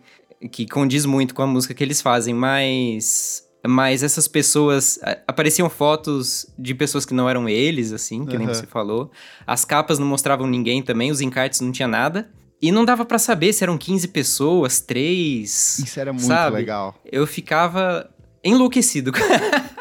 que 0.51 0.67
condiz 0.67 1.05
muito 1.05 1.33
com 1.33 1.41
a 1.41 1.47
música 1.47 1.73
que 1.73 1.83
eles 1.83 2.01
fazem, 2.01 2.33
mas 2.33 3.42
mas 3.65 4.03
essas 4.03 4.27
pessoas. 4.27 4.99
Apareciam 5.27 5.69
fotos 5.69 6.45
de 6.57 6.73
pessoas 6.73 7.05
que 7.05 7.13
não 7.13 7.29
eram 7.29 7.47
eles, 7.47 7.91
assim, 7.91 8.25
que 8.25 8.33
uhum. 8.33 8.39
nem 8.39 8.47
você 8.47 8.65
falou. 8.65 9.11
As 9.47 9.63
capas 9.63 9.99
não 9.99 10.05
mostravam 10.05 10.47
ninguém 10.47 10.81
também, 10.81 11.11
os 11.11 11.21
encartes 11.21 11.61
não 11.61 11.71
tinha 11.71 11.87
nada. 11.87 12.29
E 12.61 12.71
não 12.71 12.85
dava 12.85 13.03
para 13.03 13.19
saber 13.19 13.51
se 13.51 13.63
eram 13.63 13.77
15 13.77 14.07
pessoas, 14.07 14.79
3. 14.79 15.79
Isso 15.79 15.99
era 15.99 16.13
muito 16.13 16.25
sabe? 16.25 16.55
legal. 16.55 16.95
Eu 17.03 17.27
ficava 17.27 18.09
enlouquecido. 18.43 19.11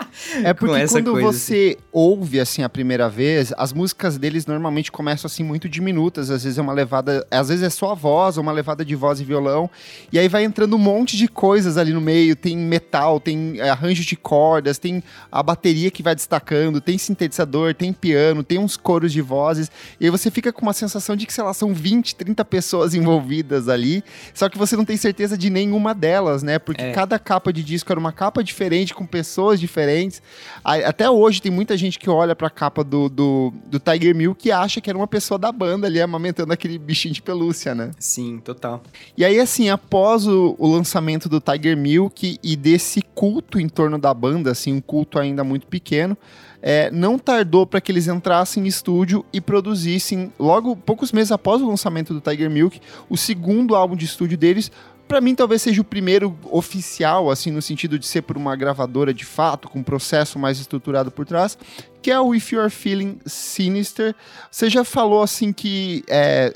É 0.45 0.53
porque 0.53 0.87
quando 0.87 1.13
coisa, 1.13 1.27
você 1.33 1.77
assim. 1.77 1.87
ouve 1.91 2.41
assim 2.41 2.63
a 2.63 2.69
primeira 2.69 3.09
vez, 3.09 3.53
as 3.57 3.73
músicas 3.73 4.19
deles 4.19 4.47
normalmente 4.47 4.93
começam 4.93 5.27
assim 5.27 5.43
muito 5.43 5.69
diminutas, 5.69 6.31
às 6.31 6.45
vezes 6.45 6.59
é 6.59 6.63
uma 6.63 6.73
levada, 6.73 7.27
às 7.31 7.49
vezes 7.49 7.65
é 7.65 7.71
só 7.71 7.93
a 7.93 7.95
voz, 7.95 8.37
uma 8.37 8.53
levada 8.53 8.85
de 8.85 8.95
voz 8.95 9.21
e 9.21 9.25
violão, 9.25 9.71
e 10.13 10.19
aí 10.19 10.29
vai 10.29 10.45
entrando 10.45 10.77
um 10.77 10.79
monte 10.79 11.17
de 11.17 11.29
coisas 11.29 11.77
ali 11.77 11.93
no 11.93 12.01
meio, 12.01 12.37
tem 12.37 12.57
metal, 12.57 13.19
tem 13.19 13.55
é, 13.59 13.71
arranjo 13.71 14.05
de 14.05 14.17
cordas, 14.17 14.79
tem 14.79 15.03
a 15.31 15.43
bateria 15.43 15.91
que 15.91 16.03
vai 16.03 16.15
destacando, 16.15 16.81
tem 16.81 16.99
sintetizador, 16.99 17.75
tem 17.75 17.93
piano, 17.93 18.43
tem 18.43 18.59
uns 18.59 18.77
coros 18.77 19.13
de 19.13 19.23
vozes, 19.23 19.71
e 19.99 20.05
aí 20.05 20.11
você 20.11 20.31
fica 20.31 20.53
com 20.53 20.63
uma 20.63 20.73
sensação 20.73 21.17
de 21.17 21.27
que, 21.27 21.33
sei 21.33 21.45
lá, 21.45 21.55
são 21.55 21.73
20, 21.73 22.15
30 22.17 22.45
pessoas 22.45 22.95
envolvidas 22.95 23.69
ali, 23.69 24.05
só 24.35 24.49
que 24.49 24.59
você 24.59 24.77
não 24.77 24.85
tem 24.85 24.97
certeza 24.97 25.37
de 25.39 25.49
nenhuma 25.49 25.95
delas, 25.95 26.43
né? 26.43 26.59
Porque 26.59 26.83
é. 26.83 26.93
cada 26.93 27.19
capa 27.19 27.53
de 27.53 27.63
disco 27.63 27.91
era 27.93 27.99
uma 27.99 28.13
capa 28.13 28.43
diferente, 28.43 28.95
com 28.95 29.07
pessoas 29.07 29.59
diferentes, 29.59 30.02
diferentes. 30.03 30.23
Até 30.65 31.09
hoje 31.09 31.41
tem 31.41 31.53
muita 31.53 31.77
gente 31.77 31.99
que 31.99 32.09
olha 32.11 32.35
pra 32.35 32.51
capa 32.51 32.83
do, 32.83 33.09
do, 33.09 33.53
do 33.67 33.79
Tiger 33.79 34.15
Milk 34.15 34.47
e 34.47 34.53
acha 34.53 34.81
que 34.81 34.91
era 34.91 34.99
uma 34.99 35.07
pessoa 35.07 35.39
da 35.39 35.53
banda 35.53 35.87
ali 35.87 36.01
amamentando 36.01 36.53
aquele 36.53 36.79
bichinho 36.79 37.15
de 37.15 37.23
pelúcia, 37.23 37.75
né? 37.75 37.91
Sim, 37.99 38.39
total. 38.39 38.83
E 39.17 39.25
aí, 39.25 39.39
assim, 39.39 39.71
após 39.71 40.27
o, 40.27 40.55
o 40.59 40.67
lançamento 40.67 41.29
do 41.29 41.41
Tiger 41.41 41.77
Milk 41.77 42.39
e 42.43 42.57
desse 42.57 43.03
culto 43.15 43.61
em 43.61 43.69
torno 43.69 43.99
da 43.99 44.13
banda, 44.13 44.51
assim, 44.51 44.73
um 44.73 44.81
culto 44.81 45.19
ainda 45.19 45.45
muito 45.45 45.67
pequeno, 45.67 46.17
é, 46.63 46.91
não 46.93 47.19
tardou 47.19 47.67
para 47.67 47.81
que 47.81 47.91
eles 47.91 48.07
entrassem 48.07 48.63
em 48.63 48.67
estúdio 48.67 49.25
e 49.33 49.41
produzissem, 49.41 50.33
logo 50.39 50.77
poucos 50.77 51.11
meses 51.11 51.33
após 51.33 51.61
o 51.61 51.67
lançamento 51.67 52.15
do 52.15 52.21
Tiger 52.21 52.49
Milk, 52.49 52.81
o 53.11 53.17
segundo 53.17 53.75
álbum 53.75 53.97
de 53.97 54.05
estúdio 54.05 54.39
deles. 54.39 54.71
Para 55.09 55.21
mim, 55.21 55.35
talvez 55.35 55.61
seja 55.61 55.81
o 55.81 55.85
primeiro 55.85 56.37
oficial, 56.51 57.31
assim, 57.31 57.51
no 57.51 57.61
sentido 57.61 57.99
de 57.99 58.07
ser 58.07 58.23
por 58.23 58.37
uma 58.37 58.57
gravadora 58.57 59.13
de 59.13 59.25
fato, 59.25 59.69
com 59.69 59.81
um 59.81 59.83
processo 59.83 60.39
mais 60.39 60.59
estruturado 60.59 61.11
por 61.11 61.27
trás, 61.27 61.59
que 62.01 62.11
é 62.11 62.19
o 62.19 62.35
If 62.35 62.53
You're 62.53 62.71
Feeling 62.71 63.19
Sinister. 63.27 64.15
Você 64.51 64.71
já 64.71 64.85
falou, 64.85 65.23
assim, 65.23 65.53
que 65.53 66.03
é, 66.09 66.55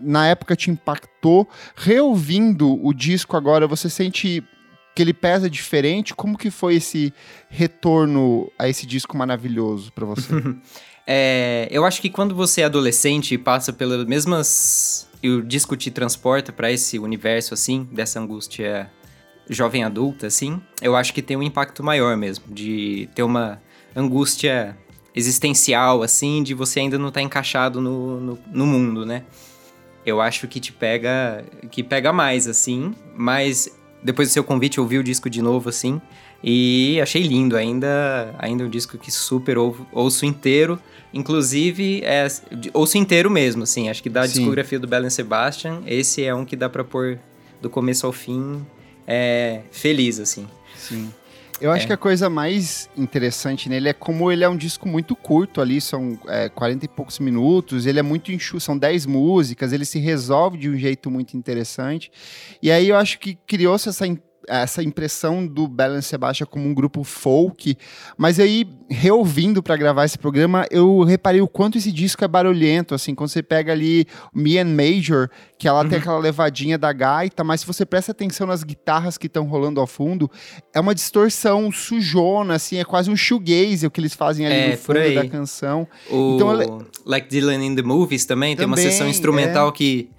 na 0.00 0.26
época 0.28 0.56
te 0.56 0.70
impactou. 0.70 1.48
Reouvindo 1.74 2.84
o 2.84 2.92
disco 2.92 3.36
agora, 3.36 3.66
você 3.66 3.90
sente 3.90 4.44
que 4.94 5.02
ele 5.02 5.14
pesa 5.14 5.48
diferente. 5.48 6.14
Como 6.14 6.36
que 6.36 6.50
foi 6.50 6.76
esse 6.76 7.12
retorno 7.48 8.50
a 8.58 8.68
esse 8.68 8.86
disco 8.86 9.16
maravilhoso 9.16 9.92
para 9.92 10.04
você? 10.04 10.32
é, 11.06 11.68
eu 11.70 11.84
acho 11.84 12.00
que 12.00 12.10
quando 12.10 12.34
você 12.34 12.62
é 12.62 12.64
adolescente 12.64 13.34
e 13.34 13.38
passa 13.38 13.72
pelas 13.72 14.04
mesmas 14.06 15.07
o 15.24 15.42
disco 15.42 15.76
te 15.76 15.90
transporta 15.90 16.52
para 16.52 16.70
esse 16.70 16.98
universo 16.98 17.54
assim, 17.54 17.88
dessa 17.90 18.20
angústia 18.20 18.90
jovem 19.48 19.82
adulta 19.82 20.26
assim, 20.26 20.60
eu 20.82 20.94
acho 20.94 21.12
que 21.12 21.22
tem 21.22 21.36
um 21.36 21.42
impacto 21.42 21.82
maior 21.82 22.16
mesmo, 22.16 22.44
de 22.48 23.08
ter 23.14 23.22
uma 23.22 23.60
angústia 23.96 24.76
existencial 25.14 26.02
assim, 26.02 26.42
de 26.42 26.54
você 26.54 26.80
ainda 26.80 26.98
não 26.98 27.08
estar 27.08 27.20
tá 27.20 27.24
encaixado 27.24 27.80
no, 27.80 28.20
no, 28.20 28.38
no 28.52 28.66
mundo, 28.66 29.06
né? 29.06 29.24
Eu 30.04 30.20
acho 30.20 30.46
que 30.46 30.60
te 30.60 30.72
pega, 30.72 31.44
que 31.70 31.82
pega 31.82 32.12
mais 32.12 32.46
assim, 32.46 32.94
mas 33.16 33.68
depois 34.02 34.28
do 34.28 34.32
seu 34.32 34.44
convite, 34.44 34.78
eu 34.78 34.84
ouvi 34.84 34.98
o 34.98 35.04
disco 35.04 35.28
de 35.28 35.42
novo, 35.42 35.68
assim, 35.68 36.00
e 36.42 37.00
achei 37.00 37.22
lindo. 37.22 37.56
Ainda, 37.56 38.34
ainda 38.38 38.64
um 38.64 38.68
disco 38.70 38.96
que 38.98 39.10
super 39.10 39.58
ou, 39.58 39.76
ouço 39.92 40.24
inteiro. 40.24 40.78
Inclusive, 41.12 42.02
é, 42.04 42.26
ouço 42.72 42.98
inteiro 42.98 43.30
mesmo, 43.30 43.62
assim. 43.62 43.88
Acho 43.88 44.02
que 44.02 44.10
da 44.10 44.26
Sim. 44.26 44.34
discografia 44.34 44.78
do 44.78 44.86
Belen 44.86 45.10
Sebastian, 45.10 45.82
esse 45.86 46.24
é 46.24 46.34
um 46.34 46.44
que 46.44 46.56
dá 46.56 46.68
pra 46.68 46.84
pôr 46.84 47.18
do 47.60 47.68
começo 47.68 48.06
ao 48.06 48.12
fim 48.12 48.64
é, 49.06 49.62
feliz, 49.70 50.20
assim. 50.20 50.46
Sim. 50.76 51.10
Eu 51.60 51.72
acho 51.72 51.84
é. 51.84 51.86
que 51.88 51.92
a 51.92 51.96
coisa 51.96 52.30
mais 52.30 52.88
interessante 52.96 53.68
nele 53.68 53.88
é 53.88 53.92
como 53.92 54.30
ele 54.30 54.44
é 54.44 54.48
um 54.48 54.56
disco 54.56 54.86
muito 54.86 55.16
curto 55.16 55.60
ali, 55.60 55.80
são 55.80 56.16
é, 56.28 56.48
40 56.48 56.84
e 56.84 56.88
poucos 56.88 57.18
minutos, 57.18 57.84
ele 57.84 57.98
é 57.98 58.02
muito 58.02 58.30
enxuto, 58.30 58.60
são 58.60 58.78
10 58.78 59.06
músicas, 59.06 59.72
ele 59.72 59.84
se 59.84 59.98
resolve 59.98 60.56
de 60.56 60.70
um 60.70 60.76
jeito 60.76 61.10
muito 61.10 61.36
interessante. 61.36 62.12
E 62.62 62.70
aí 62.70 62.88
eu 62.88 62.96
acho 62.96 63.18
que 63.18 63.36
criou-se 63.46 63.88
essa 63.88 64.06
essa 64.48 64.82
impressão 64.82 65.46
do 65.46 65.68
Balance 65.68 66.08
Sebastian 66.08 66.46
como 66.46 66.66
um 66.66 66.74
grupo 66.74 67.04
folk, 67.04 67.76
mas 68.16 68.40
aí, 68.40 68.66
reouvindo 68.88 69.62
para 69.62 69.76
gravar 69.76 70.04
esse 70.04 70.18
programa, 70.18 70.66
eu 70.70 71.02
reparei 71.02 71.40
o 71.40 71.48
quanto 71.48 71.78
esse 71.78 71.92
disco 71.92 72.24
é 72.24 72.28
barulhento, 72.28 72.94
assim, 72.94 73.14
quando 73.14 73.30
você 73.30 73.42
pega 73.42 73.72
ali 73.72 74.06
Me 74.34 74.58
and 74.58 74.66
Major, 74.66 75.28
que 75.58 75.68
ela 75.68 75.82
uhum. 75.82 75.88
tem 75.88 75.98
aquela 75.98 76.18
levadinha 76.18 76.78
da 76.78 76.92
gaita, 76.92 77.44
mas 77.44 77.60
se 77.60 77.66
você 77.66 77.84
presta 77.84 78.12
atenção 78.12 78.46
nas 78.46 78.64
guitarras 78.64 79.18
que 79.18 79.26
estão 79.26 79.44
rolando 79.44 79.80
ao 79.80 79.86
fundo, 79.86 80.30
é 80.74 80.80
uma 80.80 80.94
distorção 80.94 81.70
sujona, 81.70 82.54
assim, 82.54 82.78
é 82.78 82.84
quase 82.84 83.10
um 83.10 83.16
shoegaze 83.16 83.86
o 83.86 83.90
que 83.90 84.00
eles 84.00 84.14
fazem 84.14 84.46
ali 84.46 84.54
é, 84.54 84.70
no 84.70 84.76
fundo 84.78 85.14
da 85.14 85.28
canção. 85.28 85.86
O... 86.10 86.36
Então, 86.36 86.50
ela... 86.50 86.86
Like 87.04 87.28
Dylan 87.28 87.64
in 87.64 87.74
the 87.76 87.82
Movies 87.82 88.24
também, 88.24 88.56
também 88.56 88.56
tem 88.56 88.66
uma 88.66 88.76
sessão 88.76 89.08
instrumental 89.08 89.68
é... 89.68 89.72
que 89.72 90.10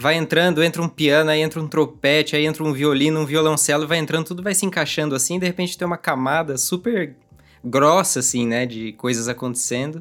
vai 0.00 0.14
entrando, 0.14 0.62
entra 0.62 0.80
um 0.80 0.88
piano, 0.88 1.28
aí 1.28 1.40
entra 1.40 1.60
um 1.60 1.66
trompete, 1.66 2.36
aí 2.36 2.46
entra 2.46 2.62
um 2.62 2.72
violino, 2.72 3.18
um 3.18 3.26
violoncelo, 3.26 3.84
vai 3.84 3.98
entrando, 3.98 4.26
tudo 4.26 4.44
vai 4.44 4.54
se 4.54 4.64
encaixando 4.64 5.12
assim, 5.12 5.40
de 5.40 5.46
repente 5.46 5.76
tem 5.76 5.84
uma 5.84 5.96
camada 5.96 6.56
super 6.56 7.16
grossa, 7.64 8.20
assim, 8.20 8.46
né, 8.46 8.64
de 8.64 8.92
coisas 8.92 9.26
acontecendo. 9.26 10.00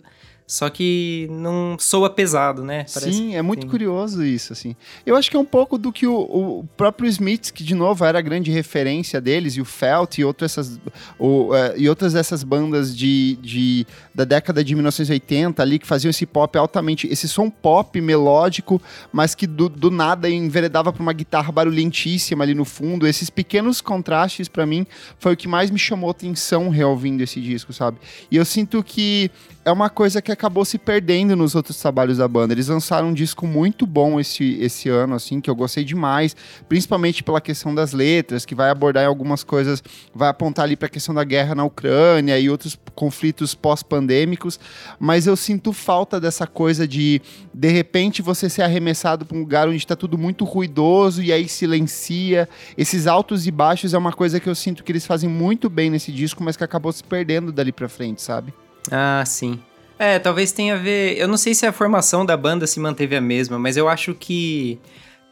Só 0.49 0.69
que 0.69 1.27
não 1.29 1.75
soa 1.77 2.09
pesado, 2.09 2.63
né? 2.63 2.85
Parece 2.93 3.11
Sim, 3.11 3.35
é 3.35 3.41
muito 3.41 3.61
tem... 3.61 3.69
curioso 3.69 4.23
isso, 4.23 4.53
assim. 4.53 4.77
Eu 5.05 5.17
acho 5.17 5.29
que 5.29 5.35
é 5.35 5.39
um 5.39 5.43
pouco 5.43 5.77
do 5.77 5.91
que 5.91 6.07
o, 6.07 6.15
o, 6.15 6.63
próprio 6.77 7.09
Smith, 7.09 7.51
que 7.51 7.65
de 7.65 7.75
novo 7.75 8.05
era 8.05 8.19
a 8.19 8.21
grande 8.21 8.49
referência 8.49 9.19
deles, 9.19 9.57
e 9.57 9.61
o 9.61 9.65
Felt 9.65 10.19
e 10.19 10.23
outras 10.23 10.53
essas, 10.53 10.79
o, 11.19 11.49
uh, 11.49 11.75
e 11.75 11.89
outras 11.89 12.13
dessas 12.13 12.43
bandas 12.43 12.95
de, 12.95 13.37
de, 13.41 13.85
da 14.15 14.23
década 14.23 14.63
de 14.63 14.73
1980 14.73 15.61
ali, 15.61 15.77
que 15.79 15.85
faziam 15.85 16.09
esse 16.09 16.25
pop 16.25 16.57
altamente, 16.57 17.07
esse 17.07 17.27
som 17.27 17.49
pop 17.49 17.99
melódico, 17.99 18.81
mas 19.11 19.35
que 19.35 19.45
do, 19.45 19.67
do 19.67 19.91
nada 19.91 20.29
enveredava 20.29 20.93
para 20.93 21.03
uma 21.03 21.11
guitarra 21.11 21.51
barulhentíssima 21.51 22.45
ali 22.45 22.53
no 22.53 22.63
fundo. 22.63 23.05
Esses 23.05 23.29
pequenos 23.29 23.81
contrastes, 23.81 24.47
para 24.47 24.65
mim, 24.65 24.87
foi 25.19 25.33
o 25.33 25.37
que 25.37 25.49
mais 25.49 25.69
me 25.69 25.77
chamou 25.77 26.09
atenção 26.09 26.69
reouvindo 26.69 27.21
esse 27.21 27.41
disco, 27.41 27.73
sabe? 27.73 27.97
E 28.31 28.37
eu 28.37 28.45
sinto 28.45 28.81
que 28.81 29.29
é 29.67 29.71
uma 29.71 29.89
coisa 29.89 30.21
que 30.21 30.31
acabou 30.31 30.63
se 30.63 30.77
perdendo 30.77 31.35
nos 31.35 31.53
outros 31.53 31.77
trabalhos 31.77 32.19
da 32.19 32.27
banda. 32.27 32.53
Eles 32.53 32.69
lançaram 32.69 33.09
um 33.09 33.13
disco 33.13 33.45
muito 33.45 33.85
bom 33.85 34.17
esse, 34.17 34.57
esse 34.61 34.87
ano, 34.87 35.13
assim, 35.13 35.41
que 35.41 35.49
eu 35.49 35.55
gostei 35.55 35.83
demais, 35.83 36.37
principalmente 36.69 37.21
pela 37.21 37.41
questão 37.41 37.75
das 37.75 37.91
letras, 37.91 38.45
que 38.45 38.55
vai 38.55 38.69
abordar 38.69 39.05
algumas 39.05 39.43
coisas, 39.43 39.83
vai 40.15 40.29
apontar 40.29 40.63
ali 40.63 40.77
para 40.77 40.85
a 40.85 40.89
questão 40.89 41.13
da 41.13 41.25
guerra 41.25 41.53
na 41.53 41.65
Ucrânia 41.65 42.39
e 42.39 42.49
outros 42.49 42.79
conflitos 42.95 43.53
pós-pandêmicos, 43.53 44.57
mas 44.97 45.27
eu 45.27 45.35
sinto 45.35 45.73
falta 45.73 46.17
dessa 46.17 46.47
coisa 46.47 46.87
de, 46.87 47.21
de 47.53 47.67
repente, 47.67 48.21
você 48.21 48.49
ser 48.49 48.61
arremessado 48.61 49.25
para 49.25 49.35
um 49.35 49.41
lugar 49.41 49.67
onde 49.67 49.75
está 49.75 49.97
tudo 49.97 50.17
muito 50.17 50.45
ruidoso 50.45 51.21
e 51.21 51.33
aí 51.33 51.45
silencia. 51.49 52.47
Esses 52.77 53.05
altos 53.05 53.45
e 53.45 53.51
baixos 53.51 53.93
é 53.93 53.97
uma 53.97 54.13
coisa 54.13 54.39
que 54.39 54.47
eu 54.47 54.55
sinto 54.55 54.81
que 54.81 54.93
eles 54.93 55.05
fazem 55.05 55.29
muito 55.29 55.69
bem 55.69 55.89
nesse 55.89 56.09
disco, 56.09 56.41
mas 56.41 56.55
que 56.55 56.63
acabou 56.63 56.93
se 56.93 57.03
perdendo 57.03 57.51
dali 57.51 57.73
para 57.73 57.89
frente, 57.89 58.21
sabe? 58.21 58.53
Ah, 58.91 59.23
sim. 59.25 59.59
É, 59.99 60.19
talvez 60.19 60.51
tenha 60.51 60.75
a 60.75 60.77
ver. 60.77 61.17
Eu 61.17 61.27
não 61.27 61.37
sei 61.37 61.53
se 61.53 61.65
a 61.65 61.71
formação 61.71 62.25
da 62.25 62.37
banda 62.37 62.67
se 62.67 62.79
manteve 62.79 63.15
a 63.15 63.21
mesma, 63.21 63.57
mas 63.57 63.77
eu 63.77 63.89
acho 63.89 64.13
que 64.13 64.79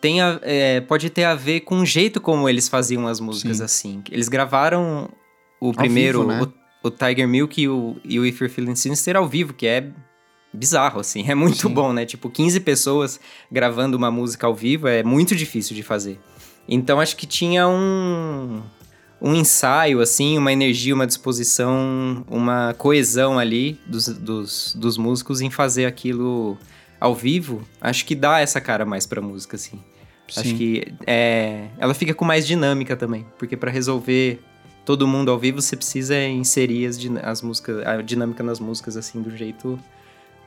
tem 0.02 0.22
a, 0.22 0.40
é, 0.42 0.82
pode 0.82 1.10
ter 1.10 1.24
a 1.24 1.36
ver 1.36 1.62
com 1.62 1.80
o 1.80 1.86
jeito 1.86 2.20
como 2.20 2.50
eles 2.50 2.68
faziam 2.68 3.08
as 3.08 3.20
músicas 3.20 3.58
Sim. 3.58 3.64
assim. 3.64 4.04
Eles 4.12 4.28
gravaram 4.28 5.10
o 5.60 5.68
ao 5.68 5.74
primeiro, 5.74 6.22
vivo, 6.22 6.32
né? 6.32 6.48
o, 6.84 6.88
o, 6.88 6.92
Tiger 6.92 7.28
Milk 7.28 7.62
e 7.62 7.68
o, 7.68 7.96
e 8.04 8.20
o 8.20 8.26
If 8.26 8.40
You're 8.42 8.54
Feeling 8.54 8.76
Sinister 8.76 9.16
ao 9.16 9.28
vivo, 9.28 9.54
que 9.54 9.68
é 9.68 9.88
bizarro, 10.52 11.00
assim. 11.00 11.26
É 11.30 11.36
muito 11.36 11.68
Sim. 11.68 11.74
bom, 11.74 11.94
né? 11.94 12.06
Tipo, 12.06 12.30
15 12.30 12.60
pessoas 12.62 13.20
gravando 13.52 13.96
uma 13.96 14.10
música 14.10 14.48
ao 14.48 14.56
vivo 14.56 14.88
é 14.88 15.04
muito 15.04 15.36
difícil 15.36 15.76
de 15.76 15.84
fazer. 15.84 16.20
Então 16.68 17.00
acho 17.00 17.16
que 17.16 17.28
tinha 17.28 17.68
um 17.68 18.64
um 19.25 19.34
ensaio, 19.34 20.01
assim, 20.01 20.38
uma 20.38 20.53
energia, 20.53 20.94
uma 20.94 21.08
disposição, 21.08 22.24
uma 22.29 22.75
coesão 22.77 23.39
ali 23.39 23.79
dos, 23.88 24.08
dos, 24.08 24.75
dos 24.77 25.00
músicos 25.00 25.41
em 25.41 25.50
fazer 25.50 25.88
aquilo 25.88 26.55
ao 27.00 27.15
vivo, 27.15 27.63
acho 27.82 28.05
que 28.05 28.13
dá 28.13 28.39
essa 28.39 28.62
cara 28.62 28.86
mais 28.86 29.08
pra 29.08 29.20
música, 29.20 29.55
assim. 29.55 29.79
Sim. 30.27 30.39
Acho 30.39 30.55
que 30.55 30.94
é, 31.08 31.70
ela 31.79 31.96
fica 31.96 32.13
com 32.13 32.24
mais 32.24 32.46
dinâmica 32.46 32.96
também, 32.96 33.25
porque 33.39 33.58
para 33.58 33.72
resolver 33.72 34.39
todo 34.86 35.08
mundo 35.08 35.32
ao 35.32 35.39
vivo, 35.39 35.60
você 35.60 35.75
precisa 35.75 36.15
inserir 36.24 36.86
as, 36.86 37.00
as 37.24 37.41
músicas, 37.41 37.84
a 37.84 38.03
dinâmica 38.03 38.44
nas 38.44 38.60
músicas, 38.60 38.96
assim, 38.96 39.24
do 39.24 39.36
jeito 39.36 39.79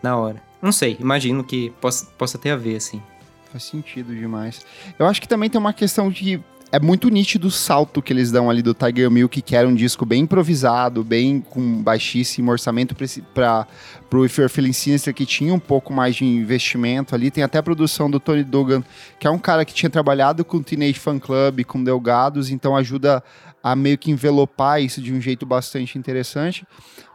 na 0.01 0.17
hora. 0.17 0.41
Não 0.63 0.71
sei, 0.71 0.97
imagino 1.01 1.43
que 1.43 1.71
possa, 1.81 2.07
possa 2.17 2.39
ter 2.39 2.51
a 2.51 2.57
ver, 2.57 2.77
assim. 2.77 3.03
Faz 3.51 3.65
sentido 3.65 4.15
demais. 4.15 4.65
Eu 4.97 5.07
acho 5.07 5.21
que 5.21 5.27
também 5.27 5.51
tem 5.51 5.59
uma 5.59 5.73
questão 5.73 6.11
de 6.11 6.41
é 6.71 6.79
muito 6.79 7.09
nítido 7.09 7.49
o 7.49 7.51
salto 7.51 8.03
que 8.03 8.13
eles 8.13 8.31
dão 8.31 8.51
ali 8.51 8.61
do 8.61 8.75
Tiger 8.75 9.11
Milk, 9.11 9.41
que 9.41 9.57
era 9.57 9.67
um 9.67 9.75
disco 9.75 10.05
bem 10.05 10.23
improvisado, 10.23 11.03
bem 11.03 11.41
com 11.41 11.83
baixíssimo 11.83 12.51
orçamento 12.51 12.95
para 13.35 13.67
o 14.13 14.25
If 14.25 14.37
You're 14.37 14.53
Feeling 14.53 14.73
Sinister, 14.73 15.15
que 15.15 15.25
tinha 15.25 15.55
um 15.55 15.59
pouco 15.59 15.93
mais 15.93 16.17
de 16.17 16.25
investimento 16.25 17.15
ali. 17.15 17.31
Tem 17.31 17.43
até 17.43 17.59
a 17.59 17.63
produção 17.63 18.11
do 18.11 18.21
Tony 18.21 18.45
Dugan, 18.45 18.85
que 19.19 19.27
é 19.27 19.31
um 19.31 19.39
cara 19.39 19.65
que 19.65 19.73
tinha 19.73 19.89
trabalhado 19.89 20.45
com 20.45 20.59
o 20.59 20.63
Teenage 20.63 20.99
Fan 20.99 21.19
Club, 21.19 21.65
com 21.65 21.83
Delgados, 21.83 22.51
então 22.51 22.77
ajuda 22.77 23.23
a 23.63 23.75
meio 23.75 23.97
que 23.97 24.11
envelopar 24.11 24.83
isso 24.83 25.01
de 25.01 25.13
um 25.13 25.21
jeito 25.21 25.47
bastante 25.47 25.99
interessante. 25.99 26.67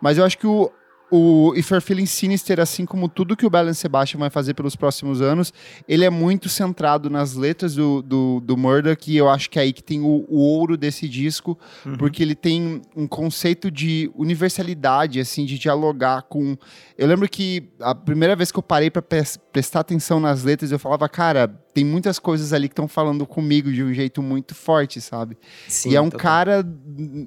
Mas 0.02 0.18
eu 0.18 0.26
acho 0.26 0.38
que 0.38 0.48
o, 0.48 0.72
o 1.16 1.54
If 1.56 1.70
You're 1.70 1.80
Feeling 1.80 2.08
Sinister, 2.08 2.60
assim 2.60 2.88
como 2.88 3.08
tudo 3.08 3.38
que 3.38 3.46
o 3.46 3.50
Balance 3.50 3.80
Sebastian 3.80 4.20
vai 4.20 4.32
fazer 4.32 4.56
pelos 4.56 4.76
próximos 4.76 5.22
anos, 5.22 5.54
ele 5.88 6.04
é 6.04 6.10
muito 6.10 6.50
centrado 6.50 7.08
nas 7.08 7.36
letras 7.36 7.76
do, 7.76 8.02
do, 8.02 8.40
do 8.40 8.58
Murder, 8.58 8.98
que 8.98 9.16
eu 9.16 9.30
acho 9.30 9.48
que 9.48 9.60
é 9.60 9.62
aí 9.62 9.72
que 9.72 9.84
tem 9.84 10.02
o, 10.02 10.26
o 10.28 10.40
ouro 10.40 10.76
desse 10.76 11.08
disco, 11.08 11.56
uhum. 11.86 11.98
porque 11.98 12.24
ele 12.24 12.34
tem 12.34 12.82
um 12.96 13.06
conceito 13.06 13.70
de 13.70 14.10
universalidade, 14.16 15.20
assim, 15.20 15.46
de 15.46 15.60
dialogar 15.60 16.24
com... 16.24 16.58
Eu 16.98 17.06
lembro 17.06 17.30
que 17.30 17.70
a 17.80 17.94
primeira 17.94 18.36
vez 18.36 18.52
que 18.52 18.58
eu 18.58 18.64
parei 18.64 18.90
para 18.90 19.04
prestar 19.04 19.82
atenção 19.82 20.20
nas 20.20 20.44
letras, 20.44 20.72
eu 20.72 20.80
falava, 20.80 21.08
cara 21.08 21.63
tem 21.74 21.84
muitas 21.84 22.20
coisas 22.20 22.54
ali 22.54 22.68
que 22.70 22.74
estão 22.74 22.88
falando 22.88 23.26
comigo 23.26 23.72
de 23.72 23.84
um 23.84 23.94
jeito 23.94 24.22
muito 24.22 24.54
forte, 24.54 25.02
sabe? 25.02 25.38
Sim, 25.68 25.90
e 25.90 25.96
é 25.96 26.02
um 26.02 26.10
total. 26.10 26.20
cara 26.20 26.68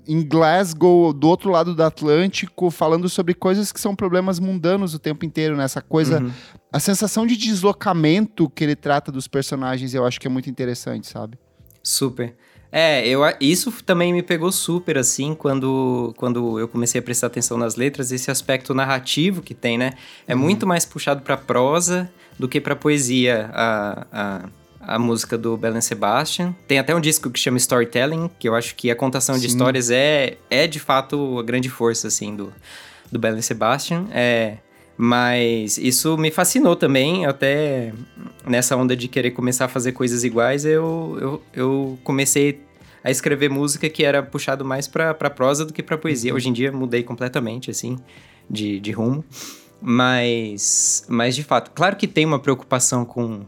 em 0.06 0.22
Glasgow, 0.26 1.12
do 1.12 1.28
outro 1.28 1.50
lado 1.50 1.74
do 1.74 1.82
Atlântico, 1.82 2.70
falando 2.70 3.08
sobre 3.08 3.34
coisas 3.34 3.72
que 3.72 3.80
são 3.80 3.94
problemas 3.96 4.38
mundanos 4.38 4.94
o 4.94 4.98
tempo 4.98 5.24
inteiro, 5.24 5.56
né? 5.56 5.64
Essa 5.64 5.80
coisa, 5.82 6.20
Uhum. 6.20 6.30
a 6.72 6.78
sensação 6.78 7.26
de 7.26 7.36
deslocamento 7.36 8.48
que 8.48 8.62
ele 8.64 8.76
trata 8.76 9.10
dos 9.10 9.26
personagens, 9.26 9.94
eu 9.94 10.04
acho 10.06 10.20
que 10.20 10.26
é 10.26 10.30
muito 10.30 10.48
interessante, 10.48 11.06
sabe? 11.08 11.38
Super. 11.82 12.34
É, 12.70 13.06
eu, 13.06 13.20
isso 13.40 13.72
também 13.84 14.12
me 14.12 14.22
pegou 14.22 14.50
super, 14.52 14.98
assim, 14.98 15.34
quando, 15.34 16.12
quando 16.16 16.58
eu 16.58 16.68
comecei 16.68 16.98
a 16.98 17.02
prestar 17.02 17.28
atenção 17.28 17.56
nas 17.56 17.76
letras, 17.76 18.12
esse 18.12 18.30
aspecto 18.30 18.74
narrativo 18.74 19.40
que 19.40 19.54
tem, 19.54 19.78
né? 19.78 19.92
É 20.26 20.34
muito 20.34 20.66
mais 20.66 20.84
puxado 20.84 21.22
pra 21.22 21.36
prosa 21.36 22.10
do 22.38 22.48
que 22.48 22.60
pra 22.60 22.76
poesia 22.76 23.50
a, 23.52 24.06
a, 24.12 24.94
a 24.94 24.98
música 24.98 25.36
do 25.36 25.56
Belen 25.56 25.80
Sebastian. 25.80 26.54
Tem 26.68 26.78
até 26.78 26.94
um 26.94 27.00
disco 27.00 27.30
que 27.30 27.38
chama 27.38 27.56
Storytelling, 27.56 28.30
que 28.38 28.48
eu 28.48 28.54
acho 28.54 28.74
que 28.74 28.90
a 28.90 28.96
contação 28.96 29.36
de 29.36 29.42
Sim. 29.42 29.48
histórias 29.48 29.90
é, 29.90 30.36
é 30.50 30.66
de 30.66 30.78
fato 30.78 31.38
a 31.38 31.42
grande 31.42 31.68
força, 31.68 32.08
assim, 32.08 32.36
do, 32.36 32.52
do 33.10 33.18
Belen 33.18 33.42
Sebastian. 33.42 34.06
É, 34.12 34.58
mas 34.96 35.76
isso 35.76 36.16
me 36.16 36.30
fascinou 36.30 36.76
também, 36.76 37.26
até 37.26 37.92
nessa 38.46 38.76
onda 38.76 38.96
de 38.96 39.08
querer 39.08 39.32
começar 39.32 39.66
a 39.66 39.68
fazer 39.68 39.92
coisas 39.92 40.24
iguais, 40.24 40.64
eu, 40.64 41.18
eu, 41.20 41.42
eu 41.52 41.98
comecei 42.02 42.60
a 43.04 43.10
escrever 43.10 43.48
música 43.50 43.88
que 43.88 44.04
era 44.04 44.22
puxado 44.22 44.64
mais 44.64 44.88
pra 44.88 45.14
prosa 45.14 45.64
do 45.64 45.72
que 45.72 45.82
pra 45.82 45.96
poesia. 45.96 46.34
Hoje 46.34 46.48
em 46.48 46.52
dia 46.52 46.72
mudei 46.72 47.02
completamente, 47.02 47.70
assim, 47.70 47.98
de, 48.50 48.80
de 48.80 48.90
rumo. 48.90 49.24
Mas, 49.80 51.04
mas, 51.08 51.36
de 51.36 51.42
fato, 51.42 51.70
claro 51.72 51.96
que 51.96 52.08
tem 52.08 52.24
uma 52.24 52.38
preocupação 52.38 53.04
com, 53.04 53.42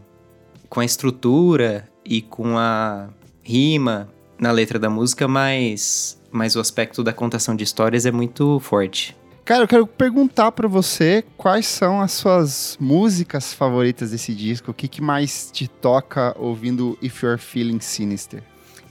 com 0.68 0.80
a 0.80 0.84
estrutura 0.84 1.88
e 2.04 2.22
com 2.22 2.56
a 2.58 3.08
rima 3.42 4.08
na 4.38 4.52
letra 4.52 4.78
da 4.78 4.88
música, 4.88 5.26
mas, 5.26 6.20
mas 6.30 6.54
o 6.54 6.60
aspecto 6.60 7.02
da 7.02 7.12
contação 7.12 7.56
de 7.56 7.64
histórias 7.64 8.06
é 8.06 8.12
muito 8.12 8.60
forte. 8.60 9.16
Cara, 9.44 9.62
eu 9.62 9.68
quero 9.68 9.86
perguntar 9.86 10.52
pra 10.52 10.68
você 10.68 11.24
quais 11.38 11.66
são 11.66 12.02
as 12.02 12.12
suas 12.12 12.76
músicas 12.78 13.54
favoritas 13.54 14.10
desse 14.10 14.34
disco, 14.34 14.70
o 14.70 14.74
que, 14.74 14.86
que 14.86 15.00
mais 15.00 15.50
te 15.50 15.66
toca 15.66 16.36
ouvindo 16.38 16.98
If 17.00 17.22
You're 17.22 17.38
Feeling 17.38 17.80
Sinister? 17.80 18.42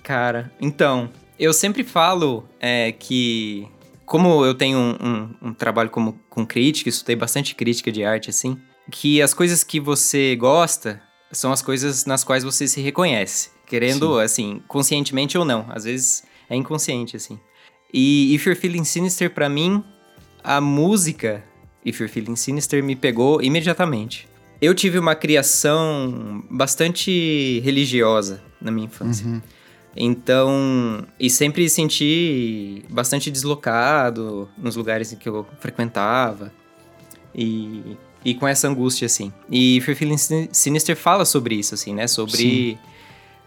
Cara, 0.01 0.51
então, 0.59 1.09
eu 1.37 1.53
sempre 1.53 1.83
falo 1.83 2.43
é, 2.59 2.91
que, 2.91 3.67
como 4.07 4.43
eu 4.43 4.55
tenho 4.55 4.77
um, 4.79 4.95
um- 4.99 5.49
um 5.49 5.53
trabalho 5.53 5.89
como, 5.91 6.19
com 6.29 6.43
crítica, 6.45 6.89
estudei 6.89 7.15
bastante 7.15 7.53
crítica 7.53 7.91
de 7.91 8.03
arte, 8.03 8.29
assim, 8.31 8.57
que 8.89 9.21
as 9.21 9.33
coisas 9.33 9.63
que 9.63 9.79
você 9.79 10.35
gosta 10.35 10.99
são 11.31 11.51
as 11.51 11.61
coisas 11.61 12.05
nas 12.05 12.23
quais 12.23 12.43
você 12.43 12.67
se 12.67 12.81
reconhece, 12.81 13.49
querendo, 13.67 14.17
assim, 14.17 14.61
conscientemente 14.67 15.37
ou 15.37 15.43
não. 15.45 15.65
Às 15.69 15.83
vezes 15.83 16.23
é 16.49 16.55
inconsciente, 16.55 17.15
assim. 17.17 17.37
E 17.93 18.33
If 18.33 18.45
You're 18.45 18.59
Feeling 18.59 18.85
Sinister, 18.85 19.29
pra 19.29 19.47
mim, 19.49 19.83
a 20.43 20.59
música 20.61 21.43
If 21.85 21.99
You're 21.99 22.11
Feeling 22.11 22.35
Sinister 22.37 22.81
me 22.83 22.95
pegou 22.95 23.41
imediatamente. 23.41 24.27
Eu 24.61 24.73
tive 24.73 24.97
uma 24.97 25.13
criação 25.15 26.43
bastante 26.49 27.59
religiosa 27.63 28.41
na 28.61 28.71
minha 28.71 28.85
infância. 28.87 29.25
Uhum. 29.27 29.41
Então, 29.99 31.03
e 31.19 31.29
sempre 31.29 31.67
senti 31.69 32.83
bastante 32.89 33.31
deslocado 33.31 34.47
nos 34.57 34.75
lugares 34.75 35.11
em 35.11 35.15
que 35.15 35.27
eu 35.27 35.45
frequentava. 35.59 36.51
E, 37.33 37.97
e 38.23 38.33
com 38.35 38.47
essa 38.47 38.67
angústia, 38.67 39.05
assim. 39.05 39.31
E 39.49 39.81
Fear 39.81 39.97
Feeling 39.97 40.17
Sin- 40.17 40.49
Sinister 40.51 40.95
fala 40.95 41.25
sobre 41.25 41.55
isso, 41.55 41.73
assim, 41.73 41.93
né? 41.93 42.07
Sobre. 42.07 42.77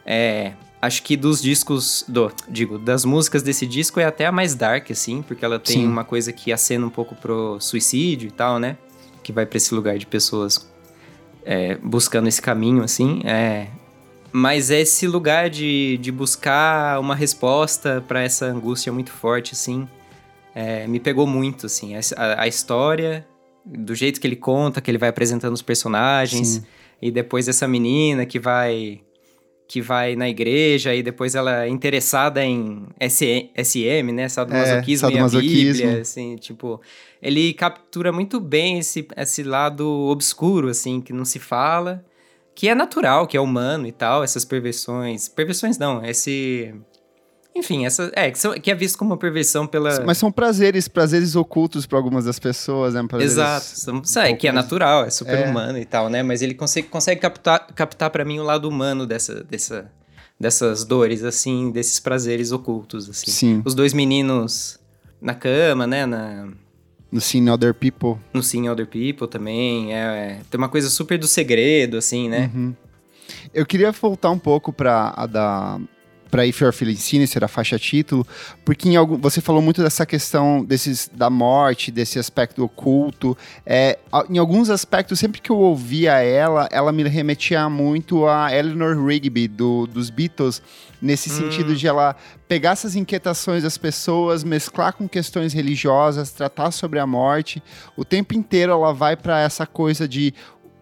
É, 0.05 0.53
acho 0.81 1.03
que 1.03 1.17
dos 1.17 1.41
discos. 1.43 2.05
Do, 2.09 2.33
digo, 2.49 2.79
das 2.79 3.05
músicas 3.05 3.43
desse 3.43 3.67
disco 3.67 4.01
é 4.01 4.05
até 4.05 4.27
a 4.27 4.33
mais 4.33 4.55
dark, 4.55 4.91
assim, 4.91 5.23
porque 5.23 5.45
ela 5.45 5.59
tem 5.59 5.77
Sim. 5.79 5.87
uma 5.87 6.05
coisa 6.05 6.33
que 6.33 6.53
acena 6.53 6.87
um 6.87 6.91
pouco 6.91 7.15
pro 7.15 7.59
suicídio 7.61 8.29
e 8.29 8.33
tal, 8.33 8.59
né? 8.59 8.77
Que 9.23 9.33
vai 9.33 9.45
pra 9.47 9.57
esse 9.57 9.75
lugar 9.75 9.99
de 9.99 10.07
pessoas 10.07 10.69
é, 11.45 11.77
buscando 11.77 12.29
esse 12.29 12.41
caminho, 12.41 12.83
assim. 12.83 13.21
É, 13.25 13.67
mas 14.33 14.71
é 14.71 14.81
esse 14.81 15.07
lugar 15.07 15.51
de, 15.51 15.99
de 15.99 16.11
buscar 16.13 16.99
uma 17.01 17.15
resposta 17.15 18.05
pra 18.07 18.23
essa 18.23 18.47
angústia 18.47 18.93
muito 18.93 19.11
forte, 19.13 19.53
assim. 19.55 19.89
é, 20.55 20.87
me 20.87 20.99
pegou 21.01 21.27
muito, 21.27 21.67
assim. 21.67 21.95
A, 21.95 22.01
a- 22.43 22.49
história, 22.49 23.27
do 23.65 23.95
jeito 23.95 24.21
que 24.21 24.27
ele 24.27 24.37
conta, 24.37 24.81
que 24.81 24.91
ele 24.91 24.99
vai 24.99 25.09
apresentando 25.09 25.55
os 25.55 25.63
personagens. 25.63 26.49
Sim. 26.49 26.65
E 27.03 27.11
depois 27.11 27.49
essa 27.49 27.67
menina 27.69 28.27
que 28.27 28.39
vai 28.39 29.01
que 29.67 29.81
vai 29.81 30.17
na 30.17 30.29
igreja 30.29 30.93
e 30.97 31.01
depois 31.01 31.37
ela 31.37 31.65
é 31.65 31.69
interessada 31.69 32.45
em 32.45 32.87
S- 32.99 33.51
SM, 33.57 34.11
né? 34.13 34.29
Sadomasoquismo 34.29 35.07
É, 35.07 35.11
e 35.11 35.15
a. 35.15 35.75
Bíblia, 35.85 36.01
assim, 36.01 36.35
tipo... 36.37 36.81
Ele 37.23 37.55
captura 37.55 38.11
muito 38.11 38.41
bem 38.41 38.81
esse, 38.81 39.07
esse 39.17 39.45
lado 39.45 39.89
obscuro, 39.89 40.69
assim, 40.71 41.01
que 41.01 41.13
não 41.13 41.25
se 41.25 41.39
fala, 41.39 42.05
que 42.55 42.69
é 42.69 42.75
natural, 42.75 43.27
que 43.27 43.37
é 43.37 43.41
humano 43.41 43.87
e 43.87 43.93
tal, 43.93 44.23
essas 44.23 44.45
perversões... 44.45 45.29
Perversões 45.29 45.79
não, 45.79 46.05
esse... 46.05 46.75
Enfim, 47.55 47.85
essa, 47.85 48.11
é, 48.15 48.31
que, 48.31 48.39
são- 48.39 48.53
que 48.55 48.71
é 48.71 48.75
visto 48.75 48.97
como 48.97 49.11
uma 49.11 49.17
perversão 49.17 49.67
pela... 49.67 50.05
Mas 50.05 50.19
são 50.19 50.31
prazeres, 50.31 50.87
prazeres 50.87 51.35
ocultos 51.35 51.85
para 51.85 51.99
algumas 51.99 52.25
das 52.25 52.39
pessoas, 52.39 52.95
né? 52.95 53.03
Prazeres- 53.09 53.33
Exato, 53.33 53.67
são- 53.67 54.05
sabe, 54.05 54.29
pouco 54.29 54.41
que 54.43 54.49
é 54.49 54.53
natural, 54.53 55.05
é 55.05 55.11
super 55.11 55.37
É. 55.47 55.51
humano 55.51 55.77
e 55.77 55.85
tal, 55.85 56.09
né? 56.09 56.23
Mas 56.23 56.43
ele 56.43 56.55
consegue, 56.55 56.87
consegue 56.87 57.21
captar, 57.21 57.67
captar 57.75 58.09
para 58.11 58.25
mim 58.25 58.39
o 58.39 58.45
lado 58.45 58.69
humano 58.69 59.05
dessa, 59.05 59.43
dessa, 59.43 59.91
dessas 60.39 60.85
dores, 60.85 61.25
assim, 61.25 61.73
desses 61.73 61.99
prazeres 61.99 62.53
ocultos, 62.53 63.11
assim. 63.11 63.31
Sim. 63.31 63.63
Os 63.65 63.75
dois 63.75 63.93
meninos 63.93 64.79
na 65.21 65.35
cama, 65.35 65.89
né? 65.89 66.07
Na, 66.07 66.49
No 67.13 67.21
Seeing 67.21 67.49
Other 67.49 67.75
People. 67.75 68.17
no 68.33 68.43
Seeing 68.43 68.69
Other 68.69 68.87
People 68.87 69.27
também. 69.27 69.93
É, 69.95 69.99
é- 69.99 70.41
tem 70.49 70.59
uma 70.59 70.69
coisa 70.69 70.89
super 70.89 71.19
do 71.19 71.27
segredo, 71.27 71.97
assim, 71.97 72.29
né? 72.29 72.51
Uhum. 72.55 72.75
Eu 73.53 73.67
queria 73.67 73.91
voltar 73.93 74.31
um 74.31 74.39
pouco 74.39 74.73
para 74.73 75.13
a 75.17 75.27
da 75.27 75.81
para 76.31 76.47
If 76.47 76.61
You're 76.61 76.77
Feeling 76.77 76.97
Sinister, 76.97 77.43
a 77.43 77.49
faixa 77.49 77.79
título, 77.79 78.27
porque 78.65 78.89
em 78.89 78.97
algum, 78.97 79.17
você 79.17 79.41
falou 79.41 79.61
muito 79.61 79.83
dessa 79.83 80.07
questão 80.07 80.65
desses, 80.65 81.11
da 81.13 81.29
morte, 81.29 81.91
desse 81.91 82.19
aspecto 82.19 82.65
oculto. 82.65 83.37
É, 83.67 83.99
em 84.29 84.39
alguns 84.39 84.71
aspectos, 84.71 85.19
sempre 85.19 85.41
que 85.41 85.51
eu 85.51 85.59
ouvia 85.59 86.13
ela, 86.23 86.69
ela 86.71 86.93
me 86.93 87.03
remetia 87.05 87.69
muito 87.69 88.27
a 88.27 88.55
Eleanor 88.55 89.05
Rigby, 89.05 89.49
do, 89.49 89.87
dos 89.87 90.11
Beatles, 90.11 90.63
nesse 91.01 91.31
Hum. 91.31 91.33
sentido 91.33 91.75
de 91.75 91.87
ela 91.87 92.15
pegar 92.47 92.73
essas 92.73 92.95
inquietações 92.95 93.63
das 93.63 93.79
pessoas, 93.79 94.45
mesclar 94.45 94.93
com 94.93 95.09
questões 95.09 95.53
religiosas, 95.53 96.31
tratar 96.31 96.71
sobre 96.71 96.99
a 96.99 97.07
morte. 97.07 97.63
O 97.97 98.05
tempo 98.05 98.35
inteiro 98.35 98.73
ela 98.73 98.93
vai 98.93 99.17
para 99.17 99.41
essa 99.41 99.67
coisa 99.67 100.07
de 100.07 100.35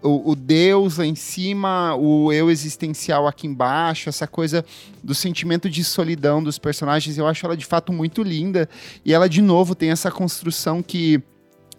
o, 0.02 0.30
o 0.30 0.36
Deus 0.36 0.98
lá 0.98 1.06
em 1.06 1.14
cima, 1.14 1.94
o 1.96 2.32
eu 2.32 2.50
existencial 2.50 3.26
aqui 3.26 3.46
embaixo, 3.46 4.08
essa 4.08 4.26
coisa 4.26 4.64
do 5.02 5.14
sentimento 5.14 5.68
de 5.68 5.82
solidão 5.82 6.42
dos 6.42 6.58
personagens, 6.58 7.18
eu 7.18 7.26
acho 7.26 7.44
ela 7.44 7.56
de 7.56 7.66
fato 7.66 7.92
muito 7.92 8.22
linda. 8.22 8.68
E 9.04 9.12
ela, 9.12 9.28
de 9.28 9.42
novo, 9.42 9.74
tem 9.74 9.90
essa 9.90 10.10
construção 10.10 10.82
que 10.82 11.22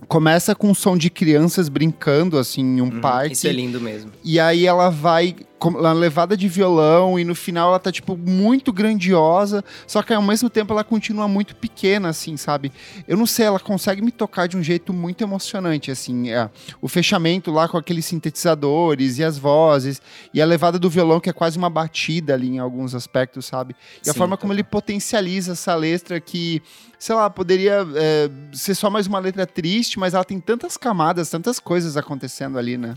começa 0.08 0.56
com 0.56 0.70
um 0.70 0.74
som 0.74 0.98
de 0.98 1.10
crianças 1.10 1.70
brincando, 1.70 2.38
assim, 2.38 2.62
em 2.62 2.82
um 2.82 2.86
Uhum, 2.90 3.02
parque. 3.02 3.34
Isso 3.34 3.48
é 3.48 3.52
lindo 3.52 3.80
mesmo. 3.82 4.12
E 4.24 4.40
aí 4.40 4.66
ela 4.66 4.90
vai 4.90 5.36
com- 5.60 5.72
na 5.72 5.92
levada 5.92 6.38
de 6.38 6.48
violão 6.48 7.20
e 7.20 7.26
no 7.26 7.36
final 7.36 7.70
ela 7.70 7.80
tá, 7.80 7.92
tipo, 7.92 8.16
muito 8.18 8.72
grandiosa, 8.72 9.64
só 9.86 10.02
que 10.02 10.14
ao 10.14 10.22
mesmo 10.22 10.50
tempo 10.50 10.72
ela 10.72 10.86
continua 10.86 11.28
muito 11.28 11.54
pequena, 11.56 12.08
assim, 12.10 12.38
sabe? 12.38 12.72
Eu 13.06 13.18
não 13.18 13.26
sei, 13.26 13.46
ela 13.46 13.60
consegue 13.60 14.02
me 14.02 14.10
tocar 14.12 14.48
de 14.48 14.56
um 14.56 14.64
jeito 14.64 14.94
muito 14.94 15.22
emocionante, 15.22 15.92
assim. 15.92 16.30
é, 16.30 16.50
o 16.82 16.88
fechamento 16.88 17.52
lá 17.52 17.68
com 17.68 17.78
aqueles 17.78 18.06
sintetizadores 18.06 19.18
e 19.18 19.24
as 19.24 19.38
vozes, 19.38 20.02
e 20.34 20.42
a 20.42 20.46
levada 20.46 20.80
do 20.80 20.90
violão 20.90 21.20
que 21.20 21.30
é 21.30 21.34
quase 21.34 21.58
uma 21.58 21.70
batida 21.70 22.34
ali 22.34 22.48
em 22.48 22.60
alguns 22.60 22.96
aspectos, 22.96 23.46
sabe? 23.46 23.76
E 24.06 24.10
a 24.10 24.14
Sim, 24.14 24.18
forma 24.20 24.38
como 24.38 24.54
ele 24.54 24.64
potencializa 24.64 25.52
essa 25.52 25.76
letra 25.76 26.20
que, 26.22 26.62
sei 27.00 27.16
lá, 27.16 27.30
poderia 27.30 27.88
é, 27.96 28.30
ser 28.52 28.76
só 28.76 28.90
mais 28.90 29.08
uma 29.08 29.20
letra 29.20 29.48
triste, 29.48 29.98
mas 29.98 30.14
ela 30.14 30.26
tem 30.26 30.40
tantas 30.40 30.76
camadas, 30.76 31.30
tantas 31.30 31.58
coisas 31.58 31.96
acontecendo 31.96 32.60
ali, 32.60 32.78
né? 32.78 32.96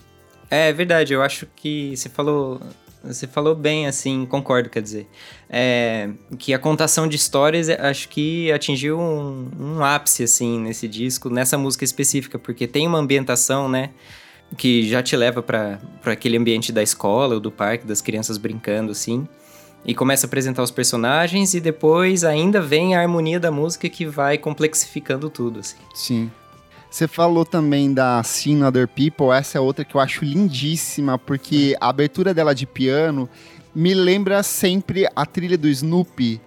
É 0.51 0.73
verdade, 0.73 1.15
eu 1.15 1.23
acho 1.23 1.47
que 1.57 1.97
você 1.97 2.09
falou. 2.09 2.61
Você 3.05 3.27
falou 3.27 3.57
bem, 3.57 3.89
assim, 3.89 4.25
concordo, 4.27 4.71
quer 4.71 4.81
dizer. 4.83 5.09
É, 5.51 6.11
que 6.39 6.55
a 6.55 6.59
contação 6.59 7.09
de 7.09 7.17
histórias, 7.17 7.69
é, 7.69 7.81
acho 7.81 8.09
que 8.09 8.53
atingiu 8.53 9.01
um, 9.01 9.51
um 9.59 9.85
ápice, 9.85 10.23
assim, 10.23 10.61
nesse 10.61 10.87
disco, 10.87 11.29
nessa 11.29 11.59
música 11.59 11.85
específica, 11.85 12.39
porque 12.39 12.67
tem 12.69 12.87
uma 12.87 12.99
ambientação, 12.99 13.69
né? 13.69 13.91
Que 14.57 14.89
já 14.89 15.03
te 15.03 15.17
leva 15.17 15.43
para 15.43 15.81
aquele 16.05 16.37
ambiente 16.37 16.71
da 16.71 16.83
escola 16.83 17.35
ou 17.35 17.41
do 17.41 17.51
parque, 17.51 17.87
das 17.87 18.01
crianças 18.01 18.39
brincando, 18.39 18.93
assim. 18.93 19.27
E 19.85 19.95
começa 19.95 20.27
a 20.27 20.29
apresentar 20.29 20.63
os 20.63 20.71
personagens, 20.71 21.55
e 21.55 21.61
depois 21.61 22.23
ainda 22.25 22.61
vem 22.61 22.95
a 22.95 23.01
harmonia 23.01 23.41
da 23.41 23.51
música 23.51 23.89
que 23.89 24.07
vai 24.07 24.39
complexificando 24.39 25.29
tudo, 25.29 25.61
assim. 25.61 25.77
Sim. 25.95 26.31
Você 26.89 27.09
falou 27.09 27.45
também 27.45 27.93
da 27.93 28.23
Seen 28.23 28.63
Other 28.65 28.87
People, 28.87 29.31
essa 29.33 29.59
é 29.59 29.61
outra 29.61 29.85
que 29.85 29.95
eu 29.95 30.01
acho 30.01 30.25
lindíssima, 30.25 31.19
porque 31.19 31.75
a 31.81 31.89
abertura 31.89 32.33
dela 32.35 32.55
de 32.55 32.67
piano 32.67 33.29
me 33.75 33.95
lembra 33.95 34.43
sempre 34.43 35.09
a 35.17 35.25
trilha 35.27 35.57
do 35.59 35.69
Snoopy. 35.69 36.41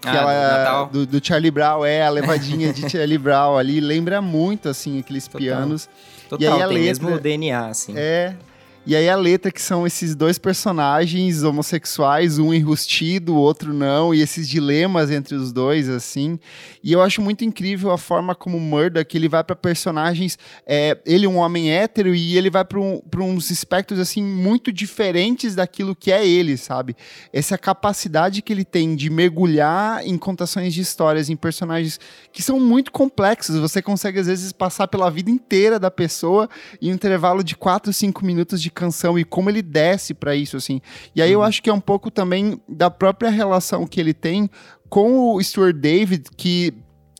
Que 0.00 0.08
Ah, 0.08 0.16
ela, 0.16 0.84
do, 0.86 1.06
do 1.06 1.24
Charlie 1.24 1.52
Brown, 1.52 1.84
é, 1.86 2.02
a 2.02 2.10
levadinha 2.10 2.72
de 2.72 2.86
Charlie 2.90 3.16
Brown 3.18 3.56
ali, 3.56 3.80
lembra 3.80 4.20
muito, 4.20 4.68
assim, 4.68 4.98
aqueles 4.98 5.26
Total. 5.28 5.40
pianos. 5.40 5.88
Total, 6.28 6.40
E 6.42 6.46
aí 6.46 6.52
a 6.62 6.66
tem 6.66 6.78
letra- 6.78 6.82
mesmo 6.82 7.08
o 7.14 7.20
DNA, 7.20 7.66
assim. 7.68 7.94
É. 7.96 8.34
E 8.84 8.96
aí 8.96 9.08
a 9.08 9.14
letra 9.14 9.52
que 9.52 9.62
são 9.62 9.86
esses 9.86 10.16
dois 10.16 10.38
personagens 10.38 11.44
homossexuais, 11.44 12.40
um 12.40 12.52
enrustido, 12.52 13.32
o 13.32 13.38
outro 13.38 13.72
não, 13.72 14.12
e 14.12 14.20
esses 14.20 14.48
dilemas 14.48 15.08
entre 15.08 15.36
os 15.36 15.52
dois, 15.52 15.88
assim. 15.88 16.36
E 16.82 16.92
eu 16.92 17.00
acho 17.00 17.22
muito 17.22 17.44
incrível 17.44 17.92
a 17.92 17.98
forma 17.98 18.34
como 18.34 18.56
o 18.56 18.60
Murdoch, 18.60 19.16
ele 19.16 19.28
vai 19.28 19.44
para 19.44 19.54
personagens, 19.54 20.36
é, 20.66 20.98
ele 21.06 21.28
um 21.28 21.36
homem 21.36 21.70
hétero 21.70 22.12
e 22.12 22.36
ele 22.36 22.50
vai 22.50 22.64
para 22.64 22.80
um, 22.80 23.00
uns 23.18 23.52
espectros, 23.52 24.00
assim, 24.00 24.20
muito 24.20 24.72
diferentes 24.72 25.54
daquilo 25.54 25.94
que 25.94 26.10
é 26.10 26.26
ele, 26.26 26.56
sabe? 26.56 26.96
Essa 27.32 27.56
capacidade 27.56 28.42
que 28.42 28.52
ele 28.52 28.64
tem 28.64 28.96
de 28.96 29.08
mergulhar 29.08 30.04
em 30.04 30.18
contações 30.18 30.74
de 30.74 30.80
histórias, 30.80 31.30
em 31.30 31.36
personagens 31.36 32.00
que 32.32 32.42
são 32.42 32.58
muito 32.58 32.90
complexos. 32.90 33.56
Você 33.60 33.80
consegue, 33.80 34.18
às 34.18 34.26
vezes, 34.26 34.50
passar 34.50 34.88
pela 34.88 35.08
vida 35.08 35.30
inteira 35.30 35.78
da 35.78 35.90
pessoa 35.90 36.50
em 36.80 36.90
um 36.90 36.94
intervalo 36.94 37.44
de 37.44 37.54
4, 37.54 37.92
5 37.92 38.26
minutos 38.26 38.60
de 38.60 38.71
canção 38.72 39.18
e 39.18 39.24
como 39.24 39.50
ele 39.50 39.62
desce 39.62 40.14
para 40.14 40.34
isso, 40.34 40.56
assim. 40.56 40.80
E 41.14 41.22
aí 41.22 41.30
eu 41.30 41.42
acho 41.42 41.62
que 41.62 41.70
é 41.70 41.72
um 41.72 41.80
pouco 41.80 42.10
também 42.10 42.60
da 42.68 42.90
própria 42.90 43.30
relação 43.30 43.86
que 43.86 44.00
ele 44.00 44.14
tem 44.14 44.50
com 44.88 45.34
o 45.34 45.42
Stuart 45.42 45.76
David, 45.76 46.24
que 46.36 46.74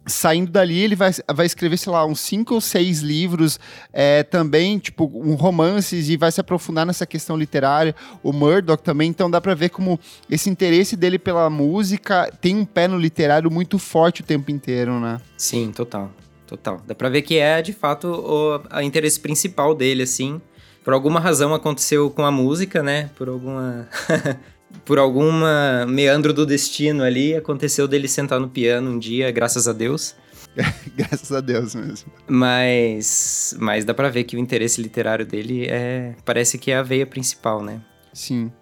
saindo 0.07 0.51
dali 0.51 0.81
ele 0.81 0.97
vai, 0.97 1.13
vai 1.33 1.47
escrever, 1.47 1.77
sei 1.77 1.93
lá, 1.93 2.05
uns 2.05 2.21
cinco 2.21 2.55
ou 2.55 2.61
seis 2.61 3.01
livros 3.01 3.59
é, 3.93 4.23
também, 4.23 4.79
tipo, 4.79 5.11
um 5.15 5.35
romances 5.35 6.09
e 6.09 6.17
vai 6.17 6.33
se 6.33 6.41
aprofundar 6.41 6.85
nessa 6.85 7.07
questão 7.07 7.37
literária. 7.37 7.95
O 8.23 8.33
Murdoch 8.33 8.83
também, 8.83 9.09
então 9.09 9.31
dá 9.31 9.41
pra 9.41 9.55
ver 9.55 9.71
como 9.71 9.99
esse 10.31 10.51
interesse 10.51 10.97
dele 10.97 11.19
pela 11.19 11.49
música 11.49 12.31
tem 12.41 12.57
um 12.57 12.65
pé 12.65 12.89
no 12.89 12.99
literário 12.99 13.51
muito 13.51 13.79
forte 13.79 14.23
o 14.23 14.25
tempo 14.25 14.51
inteiro, 14.51 14.99
né? 14.99 15.21
Sim, 15.37 15.71
total. 15.71 16.11
Total. 16.47 16.83
Dá 16.87 16.95
pra 16.95 17.09
ver 17.09 17.23
que 17.23 17.39
é, 17.39 17.63
de 17.63 17.73
fato, 17.73 18.09
o 18.09 18.61
a 18.69 18.83
interesse 18.83 19.19
principal 19.19 19.75
dele, 19.75 20.03
assim. 20.03 20.39
Por 20.85 20.93
alguma 20.93 21.21
razão 21.21 21.55
aconteceu 21.55 22.11
com 22.11 22.25
a 22.25 22.31
música, 22.31 22.83
né? 22.83 23.11
Por 23.17 23.29
alguma. 23.29 23.89
Por 24.87 24.99
alguma 24.99 25.85
meandro 25.87 26.33
do 26.33 26.47
destino 26.47 27.05
ali, 27.05 27.37
aconteceu 27.37 27.87
dele 27.87 28.09
sentar 28.09 28.41
no 28.41 28.49
piano 28.49 28.91
um 28.91 28.99
dia, 28.99 29.31
graças 29.31 29.69
a 29.69 29.73
Deus. 29.73 30.17
Graças 30.97 31.33
a 31.33 31.41
Deus 31.41 31.75
mesmo. 31.75 32.13
Mas, 32.29 33.55
mas 33.59 33.85
dá 33.85 33.95
pra 33.95 34.11
ver 34.11 34.25
que 34.25 34.37
o 34.37 34.39
interesse 34.39 34.83
literário 34.83 35.25
dele 35.25 35.67
é 35.67 36.15
parece 36.25 36.59
que 36.59 36.71
é 36.71 36.77
a 36.77 36.83
veia 36.83 37.07
principal, 37.07 37.63
né? 37.63 37.81
Sim. 38.13 38.53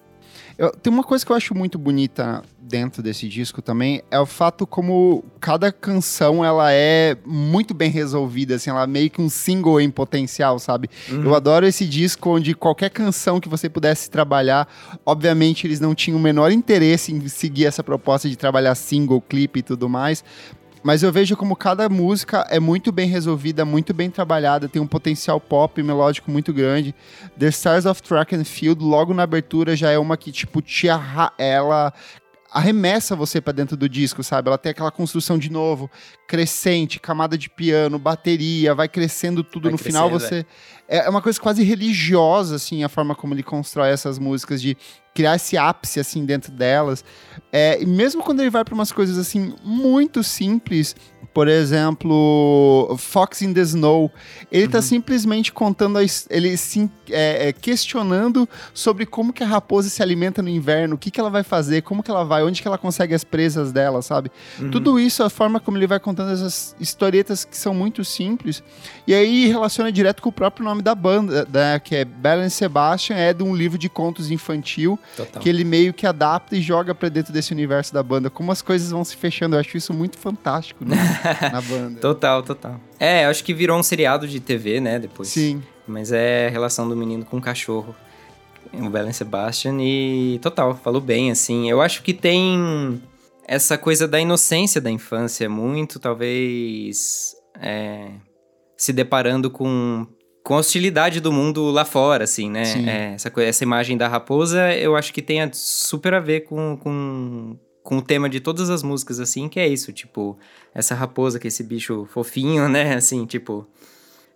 Eu- 0.59 0.71
tem 0.73 0.93
uma 0.93 1.03
coisa 1.05 1.25
que 1.25 1.33
eu 1.33 1.37
acho 1.37 1.55
muito 1.55 1.79
bonita 1.79 2.43
dentro 2.61 3.03
desse 3.03 3.27
disco 3.29 3.61
também, 3.61 4.01
é 4.13 4.21
o 4.21 4.27
fato 4.27 4.65
como 4.65 5.25
cada 5.41 5.73
canção 5.73 6.45
ela 6.45 6.73
é 6.73 7.17
muito 7.27 7.75
bem 7.75 7.91
resolvida, 7.91 8.55
assim, 8.55 8.71
ela 8.71 8.85
é 8.85 8.87
meio 8.87 9.11
que 9.11 9.21
um 9.21 9.29
single 9.29 9.81
em 9.81 9.91
potencial, 9.91 10.57
sabe? 10.61 10.89
Eu 11.09 11.35
adoro 11.35 11.67
esse 11.67 11.85
disco 11.85 12.31
onde 12.31 12.55
qualquer 12.55 12.91
canção 12.91 13.41
que 13.41 13.49
você 13.49 13.69
pudesse 13.69 14.09
trabalhar, 14.09 14.69
obviamente 15.05 15.67
eles 15.67 15.81
não 15.81 15.97
tinham 15.97 16.17
o 16.17 16.23
menor 16.23 16.53
interesse 16.53 17.13
em 17.13 17.27
seguir 17.27 17.67
essa 17.67 17.83
proposta 17.83 18.29
de 18.29 18.37
trabalhar 18.37 18.75
single, 18.77 19.21
clipe 19.21 19.59
e 19.59 19.63
tudo 19.63 19.89
mais, 19.89 20.23
mas 20.83 21.03
eu 21.03 21.13
vejo 21.13 21.37
como 21.37 21.55
cada 21.55 21.89
música 21.89 22.47
é 22.51 22.59
muito 22.59 22.91
bem 22.91 23.09
resolvida, 23.09 23.65
muito 23.65 23.93
bem 23.93 24.11
trabalhada, 24.11 24.69
tem 24.69 24.81
um 24.81 24.87
potencial 24.87 25.41
pop 25.41 25.83
melódico 25.83 26.31
muito 26.31 26.53
grande. 26.53 26.95
The 27.39 27.49
Stars 27.49 27.87
of 27.87 28.03
Track 28.03 28.35
and 28.35 28.45
Field, 28.45 28.83
logo 28.83 29.13
na 29.13 29.25
abertura, 29.25 29.77
já 29.77 29.91
é 29.91 29.99
uma 29.99 30.17
que, 30.17 30.33
tipo, 30.33 30.63
te 30.63 30.89
arra 30.89 31.33
ela 31.39 31.93
arremessa 32.53 33.15
você 33.15 33.41
pra 33.41 33.53
dentro 33.53 33.77
do 33.77 33.89
disco, 33.89 34.23
sabe? 34.25 34.49
Ela 34.49 34.59
tem 34.59 34.71
aquela 34.71 34.91
construção 34.91 35.39
de 35.39 35.51
novo, 35.51 35.89
crescente, 36.27 36.99
camada 36.99 37.39
de 37.39 37.49
piano, 37.49 37.99
bateria, 37.99 38.75
vai 38.75 38.89
crescendo 38.89 39.45
tudo. 39.45 39.65
Vai 39.65 39.73
no 39.73 39.79
final 39.79 40.11
crescendo, 40.11 40.29
você 40.29 40.47
é 40.89 41.09
uma 41.09 41.23
coisa 41.23 41.41
quase 41.41 41.63
religiosa, 41.63 42.57
assim, 42.57 42.83
a 42.83 42.89
forma 42.89 43.15
como 43.15 43.33
ele 43.33 43.45
constrói 43.45 43.91
essas 43.91 44.19
músicas, 44.19 44.61
de 44.61 44.77
criar 45.21 45.37
esse 45.37 45.59
ápice, 45.59 46.01
assim, 46.01 46.25
dentro 46.25 46.51
delas. 46.51 47.05
É, 47.53 47.83
e 47.83 47.85
mesmo 47.85 48.23
quando 48.23 48.41
ele 48.41 48.49
vai 48.49 48.65
para 48.65 48.75
umas 48.75 48.91
coisas, 48.91 49.19
assim, 49.19 49.55
muito 49.63 50.23
simples, 50.23 50.97
por 51.33 51.47
exemplo, 51.47 52.97
Fox 52.99 53.43
in 53.43 53.53
the 53.53 53.61
Snow, 53.61 54.11
ele 54.51 54.67
tá 54.67 54.83
simplesmente 54.83 55.53
contando, 55.53 55.99
a 55.99 56.03
ele 56.29 56.57
sim, 56.57 56.91
é, 57.09 57.49
é, 57.49 57.53
questionando 57.53 58.49
sobre 58.75 59.07
como 59.07 59.33
que 59.33 59.43
a 59.43 59.47
raposa 59.47 59.89
se 59.89 60.03
alimenta 60.03 60.43
no 60.43 60.49
inverno, 60.49 60.97
o 60.97 60.99
que 60.99 61.11
que 61.11 61.21
ela 61.21 61.31
vai 61.31 61.45
fazer, 61.45 61.83
como 61.83 62.03
que 62.03 62.11
ela 62.11 62.25
vai, 62.25 62.43
onde 62.43 62.61
que 62.61 62.67
ela 62.67 62.79
consegue 62.79 63.15
as 63.15 63.23
presas 63.23 63.71
dela, 63.71 64.03
sabe? 64.03 64.31
Tudo 64.73 64.99
isso, 64.99 65.23
a 65.23 65.31
forma 65.31 65.61
como 65.61 65.79
ele 65.79 65.87
vai 65.87 66.01
contando 66.01 66.33
essas 66.33 66.75
historietas 66.81 67.45
que 67.45 67.57
são 67.57 67.73
muito 67.73 68.05
simples, 68.05 68.63
e 69.07 69.15
aí 69.15 69.47
relaciona 69.47 69.93
direto 69.93 70.23
com 70.23 70.31
o 70.31 70.33
próprio 70.33 70.65
nome 70.65 70.83
da 70.83 70.95
banda, 70.95 71.47
né, 71.53 71.79
que 71.79 71.95
é 71.95 72.05
Belen 72.05 72.49
Sebastian, 72.49 73.17
é 73.17 73.33
de 73.33 73.45
um 73.45 73.55
livro 73.55 73.79
de 73.79 73.89
contos 73.89 74.33
infantil, 74.33 74.99
Total. 75.17 75.43
que 75.43 75.49
ele 75.49 75.65
meio 75.65 75.93
que 75.93 76.07
adapta 76.07 76.57
e 76.57 76.61
joga 76.61 76.95
pra 76.95 77.09
dentro 77.09 77.33
desse 77.33 77.53
universo 77.53 77.93
da 77.93 78.03
banda. 78.03 78.31
Como 78.31 78.51
as 78.53 78.63
coisas 78.63 78.91
vão 78.91 79.05
se 79.05 79.17
fechando, 79.17 79.57
eu 79.57 79.61
acho 79.61 79.77
isso 79.77 79.93
muito 79.93 80.19
fantástico 80.19 80.85
né, 80.85 80.97
na 81.53 81.61
banda. 81.61 82.01
Total, 82.01 82.43
total. 82.43 82.81
É, 82.99 83.27
acho 83.27 83.43
que 83.45 83.53
virou 83.53 83.79
um 83.79 83.83
seriado 83.83 84.27
de 84.27 84.41
TV, 84.41 84.81
né, 84.81 84.99
depois. 84.99 85.29
Sim, 85.29 85.63
Mas 85.87 86.13
é 86.13 86.47
a 86.47 86.51
relação 86.51 86.89
do 86.89 86.97
menino 86.97 87.25
com 87.25 87.39
o 87.39 87.41
cachorro. 87.41 87.95
O 88.73 88.89
Belen 88.89 89.13
Sebastian 89.13 89.79
e 89.81 90.39
total, 90.41 90.77
falou 90.77 91.01
bem, 91.01 91.31
assim. 91.31 91.69
Eu 91.69 91.81
acho 91.81 92.03
que 92.03 92.15
tem 92.15 93.03
essa 93.51 93.77
coisa 93.77 94.07
da 94.07 94.21
inocência 94.21 94.81
da 94.81 94.91
infância, 94.93 95.49
muito, 95.49 95.99
talvez, 95.99 97.35
é, 97.61 98.11
se 98.77 98.93
deparando 98.93 99.51
com, 99.51 100.07
com 100.43 100.55
a 100.55 100.59
hostilidade 100.59 101.21
do 101.21 101.31
mundo 101.33 101.71
lá 101.71 101.85
fora, 101.85 102.25
assim, 102.25 102.51
né? 102.51 102.63
É, 102.89 103.15
essa, 103.15 103.33
essa 103.43 103.65
imagem 103.65 103.97
da 103.97 104.09
raposa, 104.09 104.75
eu 104.75 104.97
acho 104.97 105.13
que 105.13 105.21
tem 105.23 105.43
a- 105.43 105.51
super 105.53 106.15
a 106.15 106.21
ver 106.21 106.41
com, 106.41 106.77
com, 106.77 107.57
com 107.83 107.99
o 107.99 108.03
tema 108.03 108.29
de 108.29 108.41
todas 108.41 108.71
as 108.71 108.83
músicas, 108.83 109.21
assim, 109.21 109.49
que 109.49 109.61
é 109.61 109.69
isso, 109.69 109.93
tipo, 109.93 110.39
essa 110.75 110.95
raposa, 110.95 111.39
que 111.39 111.47
é 111.47 111.49
esse 111.49 111.63
bicho 111.63 112.07
fofinho, 112.11 112.67
né? 112.71 112.95
Assim, 112.95 113.27
tipo, 113.27 113.67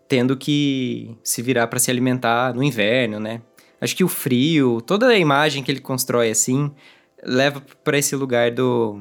tendo 0.09 0.37
que 0.37 1.17
se 1.25 1.41
virar 1.43 1.67
para 1.69 1.79
se 1.79 1.91
alimentar 1.91 2.55
no 2.55 2.63
inverno, 2.63 3.19
né? 3.19 3.41
Acho 3.81 3.97
que 3.97 4.05
o 4.05 4.09
frio, 4.09 4.81
toda 4.81 5.09
a 5.09 5.19
imagem 5.19 5.63
que 5.63 5.71
ele 5.73 5.81
constrói 5.81 6.31
assim, 6.31 6.71
leva 7.23 7.63
para 7.83 7.99
esse 7.99 8.15
lugar 8.15 8.51
do 8.51 9.01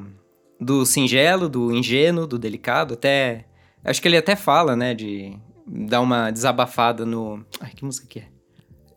do 0.60 0.86
singelo, 0.86 1.48
do 1.48 1.72
ingênuo, 1.74 2.26
do 2.26 2.38
delicado, 2.38 2.94
até 2.94 3.44
acho 3.84 4.00
que 4.00 4.08
ele 4.08 4.16
até 4.16 4.34
fala, 4.36 4.74
né, 4.74 4.94
de 4.94 5.36
dar 5.66 6.00
uma 6.00 6.30
desabafada 6.30 7.04
no, 7.04 7.44
ai, 7.60 7.70
que 7.74 7.84
música 7.84 8.06
que 8.06 8.18
é? 8.20 8.28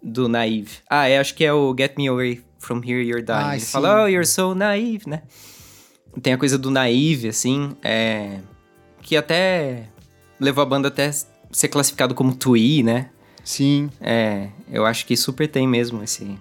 Do 0.02 0.28
Naive. 0.28 0.80
Ah, 0.90 1.08
é, 1.08 1.18
acho 1.18 1.34
que 1.36 1.44
é 1.44 1.52
o 1.52 1.76
Get 1.78 1.98
Me 1.98 2.08
Away 2.08 2.42
From 2.60 2.82
Here 2.84 3.04
You're 3.04 3.24
Dying. 3.24 3.44
Ah, 3.44 3.52
ele 3.54 3.62
sim. 3.62 3.72
fala, 3.72 4.04
oh, 4.04 4.08
you're 4.08 4.26
so 4.26 4.54
naive, 4.54 5.10
né? 5.10 5.24
Tem 6.22 6.34
a 6.34 6.38
coisa 6.38 6.58
do 6.58 6.72
naive, 6.72 7.30
assim, 7.30 7.76
é... 7.84 8.40
Que 9.02 9.16
até 9.16 9.90
levou 10.40 10.62
a 10.62 10.66
banda 10.66 10.88
até 10.88 11.12
ser 11.52 11.68
classificado 11.68 12.14
como 12.14 12.36
twee, 12.36 12.84
né? 12.84 13.10
sim. 13.44 13.90
É, 14.02 14.50
eu 14.70 14.86
acho 14.86 15.06
que 15.06 15.16
super 15.16 15.48
tem 15.48 15.66
mesmo 15.68 16.04
esse, 16.04 16.38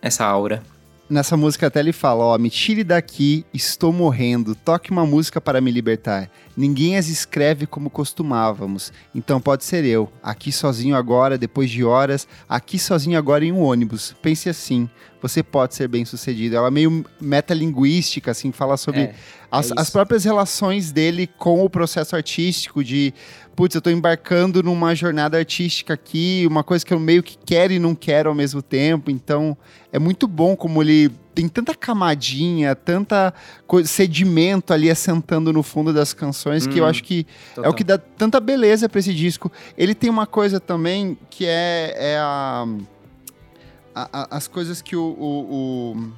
essa 0.00 0.24
aura. 0.24 0.62
Nessa 1.10 1.36
música 1.36 1.66
até 1.66 1.80
ele 1.80 1.92
fala, 1.92 2.22
ó, 2.22 2.38
me 2.38 2.48
tire 2.48 2.84
daqui, 2.84 3.44
estou 3.52 3.92
morrendo, 3.92 4.54
toque 4.54 4.92
uma 4.92 5.04
música 5.04 5.40
para 5.40 5.60
me 5.60 5.68
libertar. 5.68 6.30
Ninguém 6.56 6.96
as 6.96 7.08
escreve 7.08 7.66
como 7.66 7.90
costumávamos, 7.90 8.92
então 9.12 9.40
pode 9.40 9.64
ser 9.64 9.84
eu, 9.84 10.08
aqui 10.22 10.52
sozinho 10.52 10.94
agora, 10.94 11.36
depois 11.36 11.68
de 11.68 11.82
horas, 11.82 12.28
aqui 12.48 12.78
sozinho 12.78 13.18
agora 13.18 13.44
em 13.44 13.50
um 13.50 13.60
ônibus. 13.60 14.14
Pense 14.22 14.48
assim, 14.48 14.88
você 15.20 15.42
pode 15.42 15.74
ser 15.74 15.88
bem 15.88 16.04
sucedido. 16.04 16.54
Ela 16.54 16.68
é 16.68 16.70
meio 16.70 17.04
metalinguística, 17.20 18.30
assim, 18.30 18.52
fala 18.52 18.76
sobre 18.76 19.00
É, 19.00 19.14
as, 19.50 19.66
isso. 19.66 19.74
as 19.76 19.90
próprias 19.90 20.22
relações 20.22 20.92
dele 20.92 21.26
com 21.26 21.64
o 21.64 21.68
processo 21.68 22.14
artístico, 22.14 22.84
de 22.84 23.12
putz, 23.60 23.74
eu 23.74 23.82
tô 23.82 23.90
embarcando 23.90 24.62
numa 24.62 24.94
jornada 24.94 25.36
artística 25.36 25.92
aqui, 25.92 26.46
uma 26.48 26.64
coisa 26.64 26.82
que 26.82 26.94
eu 26.94 26.98
meio 26.98 27.22
que 27.22 27.36
quero 27.44 27.74
e 27.74 27.78
não 27.78 27.94
quero 27.94 28.30
ao 28.30 28.34
mesmo 28.34 28.62
tempo. 28.62 29.10
Então, 29.10 29.54
é 29.92 29.98
muito 29.98 30.26
bom 30.26 30.56
como 30.56 30.82
ele 30.82 31.10
tem 31.34 31.46
tanta 31.46 31.74
camadinha, 31.74 32.74
tanta 32.74 33.34
sedimento 33.84 34.72
ali 34.72 34.90
assentando 34.90 35.52
no 35.52 35.62
fundo 35.62 35.92
das 35.92 36.14
canções, 36.14 36.66
que 36.66 36.78
eu 36.80 36.84
Hum, 36.84 36.88
acho 36.88 37.04
que 37.04 37.26
é 37.50 37.54
total. 37.56 37.70
o 37.70 37.74
que 37.74 37.84
dá 37.84 37.98
tanta 37.98 38.40
beleza 38.40 38.88
pra 38.88 38.98
esse 38.98 39.12
disco. 39.12 39.52
Ele 39.76 39.94
tem 39.94 40.08
uma 40.08 40.26
coisa 40.26 40.58
também 40.58 41.18
que 41.28 41.44
é, 41.44 41.94
é 41.98 42.18
a, 42.18 42.66
a- 43.94 44.08
a- 44.22 44.36
as 44.38 44.48
coisas 44.48 44.80
que 44.80 44.96
o, 44.96 45.02
o, 45.02 45.94
o, 45.98 46.12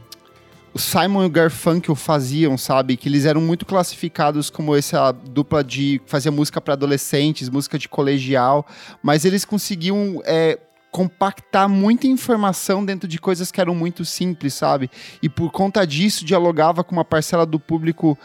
o 0.74 0.78
Simon 0.78 1.24
e 1.24 1.26
o 1.26 1.30
Garfunkel 1.30 1.94
faziam, 1.94 2.56
sabe? 2.56 2.96
Que 2.96 3.08
eles 3.08 3.24
eram 3.24 3.40
muito 3.40 3.66
classificados 3.66 4.48
como 4.48 4.74
essa 4.74 5.12
dupla 5.12 5.62
de 5.62 6.00
fazer 6.06 6.30
música 6.30 6.60
para 6.60 6.74
adolescentes, 6.74 7.48
música 7.48 7.78
de 7.78 7.88
colegial, 7.88 8.66
mas 9.02 9.24
eles 9.24 9.44
conseguiam 9.44 10.22
é, 10.24 10.58
compactar 10.90 11.68
muita 11.68 12.06
informação 12.06 12.84
dentro 12.84 13.08
de 13.08 13.18
coisas 13.18 13.50
que 13.50 13.60
eram 13.60 13.74
muito 13.74 14.04
simples, 14.04 14.54
sabe? 14.54 14.90
E 15.22 15.28
por 15.28 15.50
conta 15.50 15.86
disso 15.86 16.24
dialogava 16.24 16.82
com 16.82 16.92
uma 16.92 17.04
parcela 17.04 17.44
do 17.44 17.58
público 17.58 18.18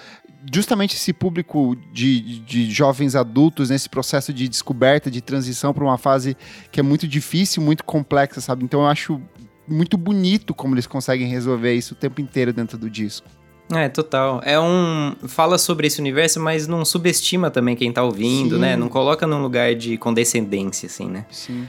justamente 0.51 0.95
esse 0.95 1.12
público 1.12 1.75
de, 1.91 2.39
de 2.39 2.71
jovens 2.71 3.15
adultos 3.15 3.69
nesse 3.69 3.89
processo 3.89 4.31
de 4.31 4.47
descoberta, 4.47 5.12
de 5.12 5.21
transição 5.21 5.73
para 5.73 5.83
uma 5.83 5.97
fase 5.97 6.38
que 6.71 6.79
é 6.79 6.83
muito 6.83 7.07
difícil, 7.07 7.62
muito 7.62 7.83
complexa, 7.83 8.39
sabe? 8.39 8.63
Então 8.63 8.81
eu 8.81 8.88
acho 8.88 9.21
muito 9.67 9.97
bonito 9.97 10.53
como 10.53 10.73
eles 10.73 10.88
conseguem 10.88 11.27
resolver 11.27 11.73
isso 11.73 11.93
o 11.93 11.97
tempo 11.97 12.21
inteiro 12.21 12.53
dentro 12.53 12.77
do 12.77 12.89
disco. 12.89 13.27
É, 13.73 13.89
total. 13.89 14.41
É 14.45 14.60
um. 14.60 15.13
Fala 15.27 15.58
sobre 15.58 15.88
esse 15.88 15.99
universo, 15.99 16.39
mas 16.39 16.67
não 16.67 16.86
subestima 16.86 17.51
também 17.51 17.75
quem 17.75 17.91
tá 17.91 18.01
ouvindo, 18.01 18.56
Sim. 18.56 18.62
né? 18.62 18.77
Não 18.77 18.88
coloca 18.88 19.27
num 19.27 19.41
lugar 19.41 19.75
de 19.75 19.97
condescendência, 19.97 20.88
assim, 20.88 21.08
né? 21.10 21.25
Sim. 21.30 21.67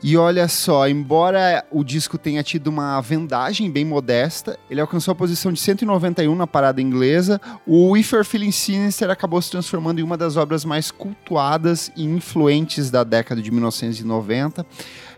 E 0.00 0.16
olha 0.16 0.46
só, 0.46 0.86
embora 0.88 1.64
o 1.72 1.82
disco 1.82 2.16
tenha 2.16 2.40
tido 2.44 2.68
uma 2.68 3.00
vendagem 3.00 3.68
bem 3.68 3.84
modesta, 3.84 4.56
ele 4.70 4.80
alcançou 4.80 5.10
a 5.10 5.14
posição 5.14 5.52
de 5.52 5.58
191 5.58 6.36
na 6.36 6.46
parada 6.46 6.80
inglesa. 6.80 7.40
O 7.66 7.96
If 7.96 8.12
You're 8.12 8.24
Feeling 8.24 8.52
Sinister 8.52 9.10
acabou 9.10 9.42
se 9.42 9.50
transformando 9.50 9.98
em 9.98 10.04
uma 10.04 10.16
das 10.16 10.36
obras 10.36 10.64
mais 10.64 10.92
cultuadas 10.92 11.90
e 11.96 12.04
influentes 12.04 12.92
da 12.92 13.02
década 13.02 13.42
de 13.42 13.50
1990. 13.50 14.64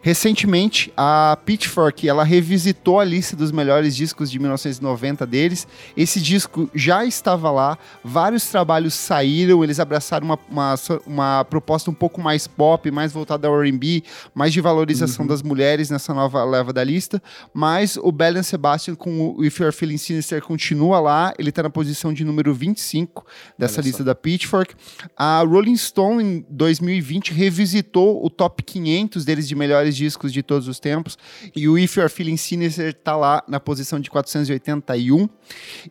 Recentemente, 0.02 0.90
a 0.96 1.36
Pitchfork 1.44 2.08
ela 2.08 2.24
revisitou 2.24 3.00
a 3.00 3.04
lista 3.04 3.36
dos 3.36 3.52
melhores 3.52 3.94
discos 3.94 4.30
de 4.30 4.38
1990 4.38 5.26
deles. 5.26 5.68
Esse 5.94 6.20
disco 6.20 6.70
já 6.74 7.04
estava 7.04 7.50
lá, 7.50 7.76
vários 8.02 8.46
trabalhos 8.46 8.94
saíram, 8.94 9.62
eles 9.62 9.78
abraçaram 9.78 10.24
uma, 10.24 10.38
uma, 10.50 10.74
uma 11.06 11.44
proposta 11.44 11.90
um 11.90 11.94
pouco 11.94 12.20
mais 12.20 12.46
pop, 12.46 12.90
mais 12.90 13.12
voltada 13.12 13.46
ao 13.46 13.60
R&B, 13.62 14.02
mais 14.34 14.54
de 14.54 14.60
valorização 14.60 15.24
uhum. 15.24 15.28
das 15.28 15.42
mulheres 15.42 15.90
nessa 15.90 16.14
nova 16.14 16.42
leva 16.44 16.72
da 16.72 16.82
lista. 16.82 17.22
Mas 17.52 17.98
o 17.98 18.10
Belen 18.10 18.42
Sebastian 18.42 18.94
com 18.94 19.34
o 19.36 19.44
If 19.44 19.58
You're 19.60 19.74
Feeling 19.74 19.98
Sinister 19.98 20.42
continua 20.42 20.98
lá, 20.98 21.34
ele 21.38 21.50
está 21.50 21.62
na 21.62 21.70
posição 21.70 22.12
de 22.12 22.24
número 22.24 22.54
25 22.54 23.26
dessa 23.58 23.82
lista 23.82 24.02
da 24.02 24.14
Pitchfork. 24.14 24.74
A 25.14 25.40
Rolling 25.40 25.76
Stone, 25.76 26.24
em 26.24 26.46
2020, 26.48 27.34
revisitou 27.34 28.24
o 28.24 28.30
top 28.30 28.62
500 28.62 29.24
deles 29.24 29.46
de 29.46 29.54
melhores 29.54 29.89
melhores 29.90 29.96
discos 29.96 30.32
de 30.32 30.42
todos 30.42 30.68
os 30.68 30.78
tempos. 30.78 31.18
E 31.54 31.68
o 31.68 31.76
If 31.76 31.96
You're 31.96 32.10
Feeling 32.10 32.36
Sinister 32.36 32.94
tá 32.94 33.16
lá 33.16 33.42
na 33.48 33.58
posição 33.58 33.98
de 34.00 34.08
481. 34.08 35.28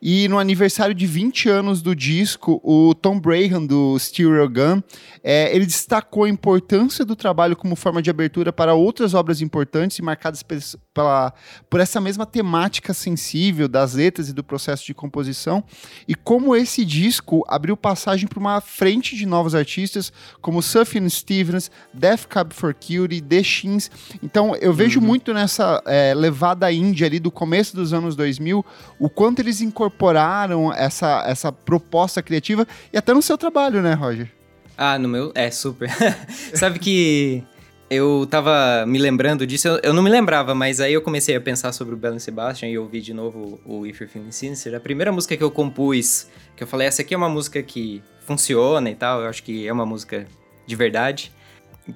E 0.01 0.27
no 0.27 0.39
aniversário 0.39 0.95
de 0.95 1.05
20 1.05 1.49
anos 1.49 1.81
do 1.81 1.95
disco, 1.95 2.61
o 2.63 2.93
Tom 2.95 3.19
Brayhan, 3.19 3.65
do 3.65 3.97
Stereo 3.99 4.49
Gun, 4.49 4.81
é, 5.23 5.53
ele 5.53 5.65
destacou 5.65 6.23
a 6.23 6.29
importância 6.29 7.03
do 7.03 7.15
trabalho 7.15 7.55
como 7.55 7.75
forma 7.75 8.01
de 8.01 8.09
abertura 8.09 8.53
para 8.53 8.73
outras 8.73 9.13
obras 9.13 9.41
importantes 9.41 9.99
e 9.99 10.01
marcadas 10.01 10.43
pela, 10.43 11.33
por 11.69 11.79
essa 11.79 11.99
mesma 11.99 12.25
temática 12.25 12.93
sensível 12.93 13.67
das 13.67 13.93
letras 13.93 14.29
e 14.29 14.33
do 14.33 14.43
processo 14.43 14.85
de 14.85 14.93
composição. 14.93 15.63
E 16.07 16.15
como 16.15 16.55
esse 16.55 16.85
disco 16.85 17.43
abriu 17.47 17.75
passagem 17.75 18.27
para 18.27 18.39
uma 18.39 18.61
frente 18.61 19.15
de 19.15 19.25
novos 19.25 19.53
artistas 19.53 20.11
como 20.41 20.61
Sufjan 20.61 21.07
Stevens, 21.09 21.69
Death 21.93 22.25
Cab 22.27 22.53
for 22.53 22.73
Cutie, 22.73 23.21
The 23.21 23.43
Shins 23.43 23.88
então, 24.23 24.55
eu 24.55 24.73
vejo 24.73 24.99
uhum. 24.99 25.05
muito 25.05 25.33
nessa 25.33 25.81
é, 25.85 26.13
levada 26.13 26.71
índia 26.71 27.07
ali 27.07 27.19
do 27.19 27.31
começo 27.31 27.75
dos 27.75 27.93
anos 27.93 28.15
2000, 28.15 28.65
o 28.99 29.09
quanto 29.09 29.39
eles 29.39 29.61
incorporaram 29.61 30.73
essa, 30.73 31.23
essa 31.27 31.51
proposta 31.51 32.21
criativa 32.21 32.67
e 32.91 32.97
até 32.97 33.13
no 33.13 33.21
seu 33.21 33.37
trabalho, 33.37 33.81
né, 33.81 33.93
Roger? 33.93 34.29
Ah, 34.77 34.97
no 34.97 35.09
meu. 35.09 35.31
É, 35.35 35.51
super. 35.51 35.89
Sabe 36.55 36.79
que 36.79 37.43
eu 37.89 38.27
tava 38.29 38.85
me 38.85 38.97
lembrando 38.97 39.45
disso, 39.47 39.67
eu, 39.67 39.79
eu, 39.83 39.93
não 39.93 40.03
me 40.03 40.09
lembrava, 40.09 40.53
mas 40.53 40.79
aí 40.79 40.93
eu 40.93 41.01
comecei 41.01 41.35
a 41.35 41.41
pensar 41.41 41.71
sobre 41.73 41.95
o 41.95 41.97
Belen 41.97 42.19
Sebastian 42.19 42.69
e 42.69 42.77
ouvi 42.77 43.01
de 43.01 43.13
novo 43.13 43.59
o 43.65 43.85
If 43.85 43.99
You're 43.99 44.11
Feeling 44.11 44.31
Sinister. 44.31 44.75
A 44.75 44.79
primeira 44.79 45.11
música 45.11 45.35
que 45.35 45.43
eu 45.43 45.51
compus, 45.51 46.27
que 46.55 46.63
eu 46.63 46.67
falei, 46.67 46.87
essa 46.87 47.01
aqui 47.01 47.13
é 47.13 47.17
uma 47.17 47.29
música 47.29 47.63
que 47.63 48.01
funciona 48.25 48.89
e 48.89 48.95
tal, 48.95 49.21
eu 49.21 49.27
acho 49.27 49.41
que 49.43 49.67
é 49.67 49.73
uma 49.73 49.85
música 49.85 50.27
de 50.67 50.75
verdade, 50.75 51.31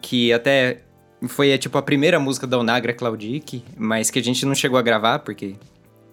que 0.01 0.33
até 0.33 0.79
foi 1.27 1.51
é, 1.51 1.57
tipo 1.57 1.77
a 1.77 1.81
primeira 1.81 2.19
música 2.19 2.45
da 2.45 2.57
Onagra 2.57 2.93
Claudic, 2.93 3.63
mas 3.77 4.09
que 4.09 4.19
a 4.19 4.23
gente 4.23 4.45
não 4.45 4.55
chegou 4.55 4.77
a 4.77 4.81
gravar, 4.81 5.19
porque. 5.19 5.55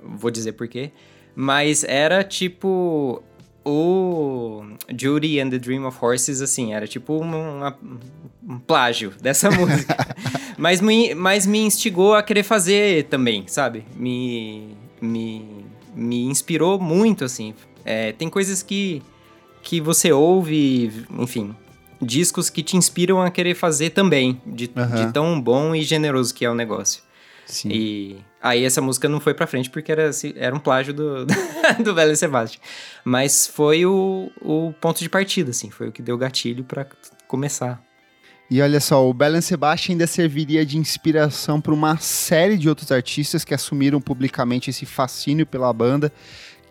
Vou 0.03 0.31
dizer 0.31 0.53
por 0.53 0.69
quê. 0.69 0.91
Mas 1.35 1.85
era 1.85 2.25
tipo. 2.25 3.23
O 3.63 4.65
Judy 4.89 5.39
and 5.39 5.51
the 5.51 5.59
Dream 5.59 5.85
of 5.87 5.99
Horses, 6.01 6.41
assim, 6.41 6.73
era 6.73 6.87
tipo 6.87 7.19
uma, 7.19 7.37
uma, 7.37 7.79
um 8.49 8.59
plágio 8.59 9.13
dessa 9.21 9.51
música. 9.53 9.95
mas, 10.57 10.81
me, 10.81 11.15
mas 11.15 11.47
me 11.47 11.59
instigou 11.59 12.15
a 12.15 12.23
querer 12.23 12.43
fazer 12.43 13.05
também, 13.05 13.45
sabe? 13.47 13.85
Me, 13.95 14.75
me, 14.99 15.67
me 15.95 16.25
inspirou 16.25 16.81
muito, 16.81 17.23
assim. 17.23 17.53
É, 17.85 18.13
tem 18.13 18.31
coisas 18.31 18.63
que, 18.63 19.03
que 19.63 19.79
você 19.79 20.11
ouve, 20.11 21.05
enfim, 21.19 21.55
discos 22.01 22.49
que 22.51 22.63
te 22.63 22.77
inspiram 22.77 23.21
a 23.21 23.31
querer 23.31 23.55
fazer 23.55 23.91
também, 23.91 24.41
de, 24.47 24.71
uhum. 24.77 25.07
de 25.07 25.13
tão 25.13 25.41
bom 25.41 25.75
e 25.75 25.83
generoso 25.83 26.35
que 26.35 26.45
é 26.45 26.51
o 26.51 26.55
negócio. 26.55 27.03
Sim. 27.47 27.69
E 27.71 28.17
aí 28.41 28.65
essa 28.65 28.81
música 28.81 29.09
não 29.09 29.21
foi 29.21 29.35
pra 29.35 29.47
frente 29.47 29.69
porque 29.71 29.91
era, 29.91 30.11
era 30.37 30.55
um 30.55 30.59
plágio 30.59 30.95
do, 30.95 31.27
do 31.83 31.95
Velho 31.95 32.17
Sebastião. 32.17 32.63
Mas 33.05 33.47
foi 33.47 33.85
o, 33.85 34.31
o 34.41 34.73
ponto 34.81 35.01
de 35.01 35.09
partida, 35.09 35.51
assim, 35.51 35.71
foi 35.71 35.89
o 35.89 35.93
que 35.93 36.01
deu 36.01 36.17
gatilho 36.17 36.65
para 36.65 36.87
começar. 37.27 37.83
E 38.51 38.61
olha 38.61 38.81
só, 38.81 39.09
o 39.09 39.15
Belen 39.15 39.41
Sebastian 39.41 39.93
ainda 39.93 40.09
serviria 40.09 40.67
de 40.67 40.77
inspiração 40.77 41.61
para 41.61 41.73
uma 41.73 41.97
série 41.99 42.59
de 42.59 42.69
outros 42.69 42.91
artistas 42.91 43.45
que 43.45 43.55
assumiram 43.55 44.01
publicamente 44.01 44.71
esse 44.71 44.85
fascínio 44.85 45.47
pela 45.47 45.73
banda. 45.73 46.13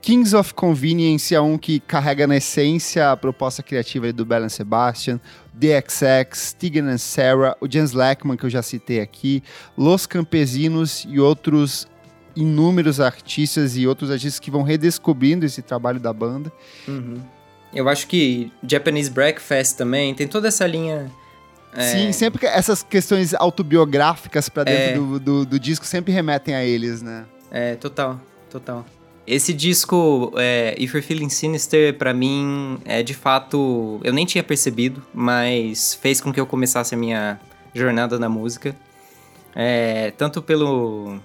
Kings 0.01 0.35
of 0.35 0.53
Convenience 0.53 1.35
é 1.35 1.41
um 1.41 1.57
que 1.57 1.79
carrega 1.79 2.25
na 2.25 2.37
essência 2.37 3.11
a 3.11 3.17
proposta 3.17 3.61
criativa 3.61 4.11
do 4.13 4.25
Belen 4.25 4.49
Sebastian, 4.49 5.19
The 5.59 5.81
XX, 5.81 6.53
Tegan 6.53 6.89
and 6.89 6.97
Sarah, 6.97 7.57
o 7.59 7.69
James 7.69 7.91
Lackman, 7.91 8.37
que 8.37 8.45
eu 8.45 8.49
já 8.49 8.61
citei 8.61 9.01
aqui, 9.01 9.43
Los 9.77 10.05
Campesinos 10.05 11.05
e 11.07 11.19
outros 11.19 11.87
inúmeros 12.35 13.01
artistas 13.01 13.75
e 13.75 13.85
outros 13.85 14.09
artistas 14.09 14.39
que 14.39 14.49
vão 14.49 14.63
redescobrindo 14.63 15.45
esse 15.45 15.61
trabalho 15.61 15.99
da 15.99 16.13
banda. 16.13 16.51
Uhum. 16.87 17.21
Eu 17.73 17.89
acho 17.89 18.07
que 18.07 18.51
Japanese 18.63 19.11
Breakfast 19.11 19.77
também 19.77 20.15
tem 20.15 20.27
toda 20.27 20.47
essa 20.47 20.65
linha. 20.65 21.11
É... 21.73 21.81
Sim, 21.81 22.11
sempre 22.13 22.39
que 22.39 22.45
essas 22.45 22.81
questões 22.81 23.33
autobiográficas 23.33 24.47
para 24.49 24.63
dentro 24.63 24.89
é... 24.89 24.93
do, 24.93 25.19
do, 25.19 25.45
do 25.45 25.59
disco 25.59 25.85
sempre 25.85 26.13
remetem 26.13 26.55
a 26.55 26.63
eles, 26.63 27.01
né? 27.01 27.25
É, 27.51 27.75
total, 27.75 28.19
total. 28.49 28.85
Esse 29.25 29.53
disco, 29.53 30.33
é, 30.37 30.75
If 30.77 30.93
You're 30.93 31.05
Feeling 31.05 31.29
Sinister, 31.29 31.95
para 31.97 32.13
mim, 32.13 32.79
é 32.85 33.03
de 33.03 33.13
fato. 33.13 33.99
Eu 34.03 34.11
nem 34.11 34.25
tinha 34.25 34.43
percebido, 34.43 35.05
mas 35.13 35.93
fez 35.93 36.19
com 36.19 36.33
que 36.33 36.39
eu 36.39 36.45
começasse 36.45 36.95
a 36.95 36.97
minha 36.97 37.39
jornada 37.73 38.17
na 38.17 38.27
música. 38.27 38.75
É, 39.55 40.11
tanto 40.11 40.41
pelo, 40.41 41.19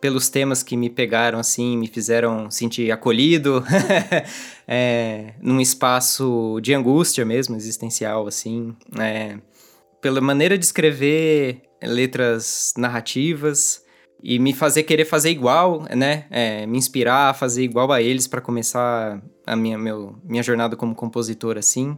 pelos 0.00 0.28
temas 0.28 0.62
que 0.62 0.76
me 0.76 0.88
pegaram 0.88 1.38
assim, 1.38 1.76
me 1.76 1.88
fizeram 1.88 2.50
sentir 2.50 2.90
acolhido, 2.92 3.64
é, 4.66 5.34
num 5.40 5.60
espaço 5.60 6.60
de 6.62 6.74
angústia 6.74 7.24
mesmo, 7.24 7.56
existencial, 7.56 8.26
assim. 8.26 8.76
É, 8.98 9.36
pela 10.00 10.20
maneira 10.20 10.56
de 10.56 10.64
escrever 10.64 11.62
letras 11.82 12.72
narrativas 12.76 13.82
e 14.22 14.38
me 14.38 14.52
fazer 14.52 14.82
querer 14.82 15.04
fazer 15.04 15.30
igual, 15.30 15.84
né? 15.94 16.24
É, 16.30 16.66
me 16.66 16.76
inspirar 16.78 17.30
a 17.30 17.34
fazer 17.34 17.62
igual 17.62 17.92
a 17.92 18.02
eles 18.02 18.26
para 18.26 18.40
começar 18.40 19.22
a 19.46 19.56
minha, 19.56 19.78
meu, 19.78 20.16
minha 20.24 20.42
jornada 20.42 20.76
como 20.76 20.94
compositor, 20.94 21.56
assim. 21.56 21.96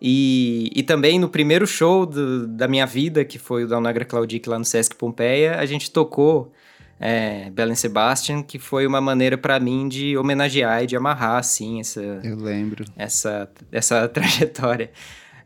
E, 0.00 0.70
e 0.74 0.82
também 0.82 1.18
no 1.18 1.28
primeiro 1.28 1.66
show 1.66 2.04
do, 2.04 2.48
da 2.48 2.66
minha 2.66 2.86
vida, 2.86 3.24
que 3.24 3.38
foi 3.38 3.64
o 3.64 3.68
da 3.68 3.80
Nagra 3.80 4.04
Claudic 4.04 4.48
lá 4.48 4.58
no 4.58 4.64
Sesc 4.64 4.96
Pompeia, 4.96 5.58
a 5.58 5.64
gente 5.66 5.90
tocou 5.92 6.52
é, 6.98 7.50
Belen 7.50 7.76
Sebastian, 7.76 8.42
que 8.42 8.58
foi 8.58 8.86
uma 8.86 9.00
maneira 9.00 9.38
para 9.38 9.60
mim 9.60 9.88
de 9.88 10.16
homenagear 10.16 10.82
e 10.82 10.86
de 10.86 10.96
amarrar, 10.96 11.38
assim, 11.38 11.80
essa... 11.80 12.00
Eu 12.00 12.36
lembro. 12.36 12.84
Essa, 12.96 13.48
essa 13.70 14.06
trajetória. 14.10 14.90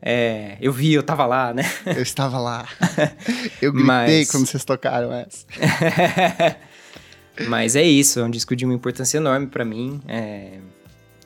É, 0.01 0.57
eu 0.61 0.71
vi, 0.71 0.93
eu 0.93 1.03
tava 1.03 1.25
lá, 1.25 1.53
né? 1.53 1.63
Eu 1.85 2.01
estava 2.01 2.37
lá. 2.39 2.67
Eu 3.61 3.71
gritei 3.71 3.87
Mas... 3.87 4.31
quando 4.31 4.45
vocês 4.45 4.63
tocaram 4.63 5.11
essa. 5.11 5.45
Mas 7.47 7.75
é 7.75 7.83
isso, 7.83 8.19
é 8.19 8.23
um 8.23 8.29
disco 8.29 8.55
de 8.55 8.65
uma 8.65 8.73
importância 8.73 9.17
enorme 9.17 9.47
para 9.47 9.65
mim. 9.65 10.01
É... 10.07 10.59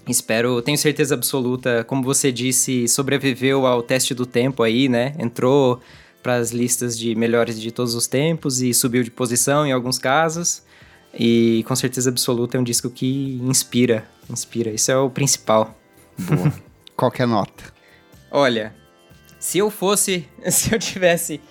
Espero, 0.08 0.62
tenho 0.62 0.78
certeza 0.78 1.14
absoluta, 1.14 1.84
como 1.84 2.02
você 2.02 2.32
disse, 2.32 2.88
sobreviveu 2.88 3.66
ao 3.68 3.84
teste 3.84 4.14
do 4.14 4.26
tempo 4.26 4.64
aí, 4.64 4.90
né? 4.90 5.14
Entrou 5.20 5.80
para 6.24 6.36
as 6.36 6.52
listas 6.52 6.98
de 6.98 7.16
melhores 7.16 7.60
de 7.60 7.72
todos 7.72 7.94
os 7.94 8.08
tempos 8.08 8.62
e 8.62 8.74
subiu 8.74 9.04
de 9.04 9.12
posição 9.12 9.66
em 9.66 9.72
alguns 9.72 10.00
casos. 10.00 10.64
E 11.14 11.64
com 11.68 11.76
certeza 11.76 12.10
absoluta 12.10 12.58
é 12.58 12.60
um 12.60 12.64
disco 12.64 12.90
que 12.90 13.40
inspira, 13.44 14.06
inspira. 14.30 14.72
Isso 14.72 14.92
é 14.92 14.98
o 14.98 15.10
principal. 15.10 15.78
Boa. 16.18 16.54
Qual 16.96 17.12
que 17.12 17.22
a 17.22 17.28
nota? 17.28 17.81
Olha, 18.32 18.74
se 19.38 19.58
eu 19.58 19.70
fosse, 19.70 20.26
se 20.50 20.74
eu 20.74 20.80
tivesse, 20.80 21.42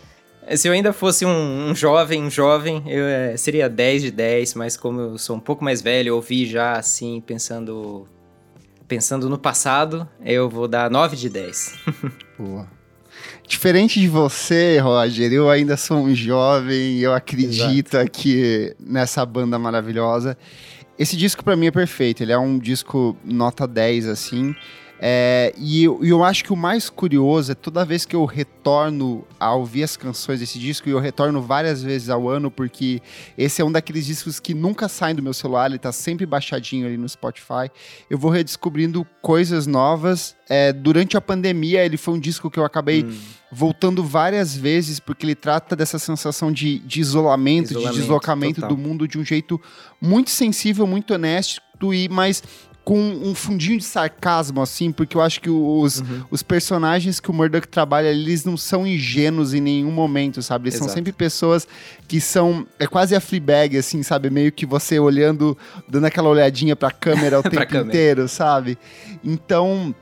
se 0.57 0.67
eu 0.67 0.73
ainda 0.73 0.93
fosse 0.93 1.27
um, 1.27 1.69
um 1.69 1.75
jovem, 1.75 2.23
um 2.23 2.31
jovem, 2.31 2.83
eu 2.87 3.05
é, 3.05 3.37
seria 3.37 3.69
10 3.69 4.03
de 4.03 4.11
10, 4.11 4.55
mas 4.55 4.77
como 4.77 5.01
eu 5.01 5.19
sou 5.19 5.37
um 5.37 5.41
pouco 5.41 5.63
mais 5.63 5.83
velho, 5.83 6.09
eu 6.09 6.17
ouvi 6.17 6.47
já 6.47 6.73
assim, 6.73 7.21
pensando 7.21 8.09
pensando 8.89 9.29
no 9.29 9.39
passado, 9.39 10.09
eu 10.25 10.51
vou 10.51 10.67
dar 10.67 10.91
9 10.91 11.17
de 11.17 11.29
10. 11.29 11.79
Boa. 12.37 12.67
Diferente 13.47 14.01
de 14.01 14.09
você, 14.09 14.79
Roger, 14.79 15.33
eu 15.33 15.49
ainda 15.49 15.77
sou 15.77 15.99
um 15.99 16.15
jovem, 16.15 16.99
eu 16.99 17.15
acredito 17.15 17.95
Exato. 17.95 17.99
aqui 17.99 18.75
nessa 18.81 19.25
banda 19.25 19.59
maravilhosa. 19.61 20.37
Esse 20.99 21.17
disco 21.17 21.45
para 21.45 21.55
mim 21.55 21.67
é 21.67 21.71
perfeito, 21.71 22.23
ele 22.23 22.33
é 22.33 22.39
um 22.39 22.59
disco 22.59 23.17
nota 23.25 23.67
10 23.67 24.07
assim. 24.07 24.55
É, 25.03 25.55
e 25.57 25.83
eu, 25.83 26.05
eu, 26.05 26.23
acho 26.23 26.45
que 26.45 26.53
o 26.53 26.57
mais 26.57 26.91
curioso 26.91 27.53
é 27.53 27.55
toda 27.55 27.87
vez 27.87 28.05
que 28.05 28.15
eu 28.15 28.27
retorno 28.27 29.27
a 29.39 29.55
ouvir 29.55 29.83
as 29.83 29.97
canções 29.97 30.41
desse 30.41 30.59
disco, 30.59 30.91
e 30.91 30.93
eu 30.93 31.01
retorno 31.01 31.41
várias 31.41 31.83
vezes 31.83 32.11
ao 32.11 32.29
ano, 32.29 32.51
porque 32.51 33.01
esse 33.39 33.63
é 33.63 33.65
um 33.65 33.73
daqueles 33.73 34.05
discos 34.05 34.39
que 34.39 34.53
nunca 34.53 34.91
saem 34.91 35.15
do 35.15 35.23
meu 35.23 35.33
celular, 35.33 35.71
ele 35.71 35.79
tá 35.79 35.91
sempre 35.91 36.27
baixadinho 36.27 36.87
ali 36.87 36.99
no 36.99 37.09
Spotify. 37.09 37.71
Eu 38.11 38.19
vou 38.19 38.31
redescobrindo 38.31 39.07
coisas 39.23 39.67
novas. 39.67 40.37
É, 40.47 40.71
durante 40.71 41.17
a 41.17 41.21
pandemia, 41.21 41.83
ele 41.83 41.97
foi 41.97 42.13
um 42.13 42.21
disco 42.21 42.51
que 42.51 42.59
eu 42.59 42.65
acabei 42.67 43.05
hum. 43.05 43.19
voltando 43.51 44.05
várias 44.05 44.55
vezes, 44.55 45.01
porque 45.01 45.25
ele 45.25 45.35
trata 45.35 45.75
dessa 45.75 45.99
sensação 45.99 46.53
de, 46.53 46.79
de 46.81 47.01
isolamento, 47.01 47.71
isolamento, 47.71 47.95
de 47.95 48.01
deslocamento 48.01 48.61
total. 48.61 48.77
do 48.77 48.83
mundo 48.83 49.09
de 49.09 49.19
um 49.19 49.25
jeito 49.25 49.59
muito 49.99 50.29
sensível, 50.29 50.87
muito 50.87 51.15
honesto, 51.15 51.63
e 51.91 52.09
mais 52.11 52.43
com 52.85 52.99
um 52.99 53.35
fundinho 53.35 53.79
de 53.79 53.85
sarcasmo, 53.85 54.61
assim, 54.61 54.91
porque 54.91 55.17
eu 55.17 55.21
acho 55.21 55.41
que 55.41 55.51
os, 55.51 56.01
uhum. 56.01 56.25
os 56.31 56.43
personagens 56.43 57.21
que 57.21 57.31
o 57.31 57.33
Murdoch 57.33 57.69
trabalha, 57.69 58.09
eles 58.09 58.45
não 58.45 58.57
são 58.57 58.87
ingênuos 58.87 59.53
em 59.53 59.61
nenhum 59.61 59.91
momento, 59.91 60.43
sabe? 60.43 60.65
Eles 60.65 60.75
Exato. 60.77 60.89
são 60.89 60.97
sempre 60.97 61.13
pessoas 61.13 61.69
que 62.09 62.21
são. 62.21 62.67
É 62.79 62.87
quase 62.87 63.15
a 63.15 63.21
Fleabag, 63.21 63.77
assim, 63.77 64.03
sabe? 64.03 64.31
Meio 64.31 64.51
que 64.51 64.65
você 64.65 64.99
olhando, 64.99 65.57
dando 65.89 66.07
aquela 66.07 66.29
olhadinha 66.29 66.75
pra 66.75 66.91
câmera 66.91 67.39
o 67.39 67.43
tempo 67.45 67.67
câmera. 67.67 67.87
inteiro, 67.87 68.29
sabe? 68.29 68.79
Então. 69.25 69.95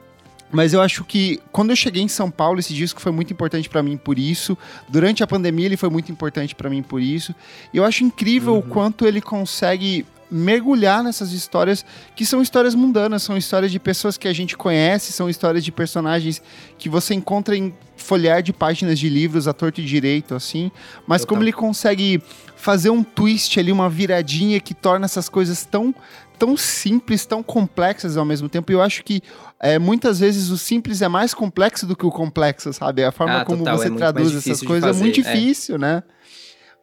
Mas 0.50 0.72
eu 0.72 0.80
acho 0.80 1.04
que 1.04 1.38
quando 1.52 1.68
eu 1.70 1.76
cheguei 1.76 2.02
em 2.02 2.08
São 2.08 2.30
Paulo, 2.30 2.58
esse 2.58 2.72
disco 2.72 3.02
foi 3.02 3.12
muito 3.12 3.30
importante 3.30 3.68
para 3.68 3.82
mim 3.82 3.98
por 3.98 4.18
isso. 4.18 4.56
Durante 4.88 5.22
a 5.22 5.26
pandemia, 5.26 5.66
ele 5.66 5.76
foi 5.76 5.90
muito 5.90 6.10
importante 6.10 6.54
para 6.54 6.70
mim 6.70 6.82
por 6.82 7.02
isso. 7.02 7.34
E 7.70 7.76
eu 7.76 7.84
acho 7.84 8.02
incrível 8.02 8.54
uhum. 8.54 8.60
o 8.60 8.62
quanto 8.62 9.06
ele 9.06 9.20
consegue 9.20 10.06
mergulhar 10.30 11.02
nessas 11.02 11.32
histórias 11.32 11.84
que 12.14 12.24
são 12.26 12.42
histórias 12.42 12.74
mundanas, 12.74 13.22
são 13.22 13.36
histórias 13.36 13.72
de 13.72 13.78
pessoas 13.78 14.18
que 14.18 14.28
a 14.28 14.32
gente 14.32 14.56
conhece, 14.56 15.12
são 15.12 15.28
histórias 15.28 15.64
de 15.64 15.72
personagens 15.72 16.42
que 16.78 16.88
você 16.88 17.14
encontra 17.14 17.56
em 17.56 17.74
folhear 17.96 18.42
de 18.42 18.52
páginas 18.52 18.98
de 18.98 19.08
livros 19.08 19.48
a 19.48 19.52
torto 19.52 19.80
e 19.80 19.84
direito, 19.84 20.34
assim. 20.34 20.70
Mas 21.06 21.22
Total. 21.22 21.36
como 21.36 21.44
ele 21.44 21.52
consegue 21.52 22.22
fazer 22.56 22.90
um 22.90 23.02
twist 23.02 23.58
ali, 23.58 23.72
uma 23.72 23.88
viradinha 23.88 24.60
que 24.60 24.74
torna 24.74 25.04
essas 25.04 25.28
coisas 25.28 25.64
tão 25.64 25.94
tão 26.38 26.56
simples, 26.56 27.26
tão 27.26 27.42
complexas 27.42 28.16
ao 28.16 28.24
mesmo 28.24 28.48
tempo. 28.48 28.70
E 28.70 28.74
eu 28.74 28.80
acho 28.80 29.02
que 29.02 29.20
é, 29.58 29.76
muitas 29.76 30.20
vezes 30.20 30.50
o 30.50 30.56
simples 30.56 31.02
é 31.02 31.08
mais 31.08 31.34
complexo 31.34 31.84
do 31.84 31.96
que 31.96 32.06
o 32.06 32.12
complexo, 32.12 32.72
sabe? 32.72 33.04
A 33.04 33.10
forma 33.10 33.40
ah, 33.40 33.44
como 33.44 33.64
total, 33.64 33.78
você 33.78 33.88
é 33.88 33.90
traduz 33.90 34.34
essas 34.36 34.62
coisas 34.62 34.96
é 34.96 35.00
muito 35.00 35.16
difícil, 35.16 35.74
é. 35.74 35.78
né? 35.78 36.02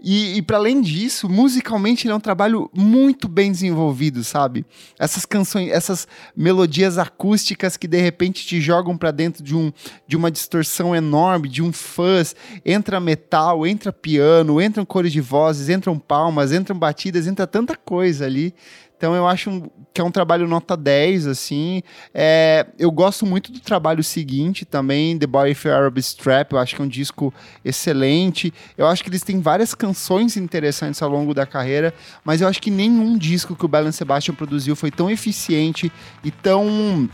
E, 0.07 0.37
e 0.37 0.41
para 0.43 0.57
além 0.57 0.81
disso, 0.81 1.27
musicalmente 1.27 2.05
ele 2.05 2.13
é 2.13 2.15
um 2.15 2.19
trabalho 2.19 2.69
muito 2.71 3.27
bem 3.27 3.51
desenvolvido, 3.51 4.23
sabe? 4.23 4.63
Essas 4.99 5.25
canções, 5.25 5.71
essas 5.71 6.07
melodias 6.37 6.99
acústicas 6.99 7.75
que 7.75 7.87
de 7.87 7.99
repente 7.99 8.45
te 8.45 8.61
jogam 8.61 8.95
para 8.95 9.09
dentro 9.09 9.43
de, 9.43 9.55
um, 9.55 9.73
de 10.05 10.15
uma 10.15 10.29
distorção 10.29 10.95
enorme, 10.95 11.49
de 11.49 11.63
um 11.63 11.73
fuzz, 11.73 12.35
entra 12.63 12.99
metal, 12.99 13.65
entra 13.65 13.91
piano, 13.91 14.61
entram 14.61 14.85
cores 14.85 15.11
de 15.11 15.21
vozes, 15.21 15.69
entram 15.69 15.97
palmas, 15.97 16.51
entram 16.51 16.77
batidas, 16.77 17.25
entra 17.25 17.47
tanta 17.47 17.75
coisa 17.75 18.25
ali. 18.25 18.53
Então 18.95 19.15
eu 19.15 19.27
acho 19.27 19.49
um, 19.49 19.69
que 19.95 20.01
é 20.01 20.03
um 20.03 20.11
trabalho 20.11 20.45
nota 20.45 20.75
10, 20.75 21.25
assim. 21.25 21.81
É, 22.13 22.67
eu 22.77 22.91
gosto 22.91 23.25
muito 23.25 23.49
do 23.49 23.61
trabalho 23.61 24.03
seguinte 24.03 24.65
também, 24.65 25.17
The 25.17 25.25
Boy 25.25 25.51
with 25.51 25.71
Arab 25.71 25.97
Strap, 25.99 26.51
eu 26.51 26.59
acho 26.59 26.75
que 26.75 26.81
é 26.81 26.83
um 26.83 26.87
disco 26.87 27.33
excelente. 27.63 28.53
Eu 28.77 28.87
acho 28.87 29.01
que 29.01 29.09
eles 29.09 29.23
têm 29.23 29.39
várias 29.39 29.73
canções 29.73 30.35
interessantes 30.35 31.01
ao 31.01 31.09
longo 31.09 31.33
da 31.33 31.45
carreira, 31.45 31.93
mas 32.25 32.41
eu 32.41 32.47
acho 32.49 32.61
que 32.61 32.69
nenhum 32.69 33.17
disco 33.17 33.55
que 33.55 33.63
o 33.63 33.69
Belen 33.69 33.93
Sebastian 33.93 34.35
produziu 34.35 34.75
foi 34.75 34.91
tão 34.91 35.09
eficiente 35.09 35.89
e 36.21 36.29
tão 36.29 37.09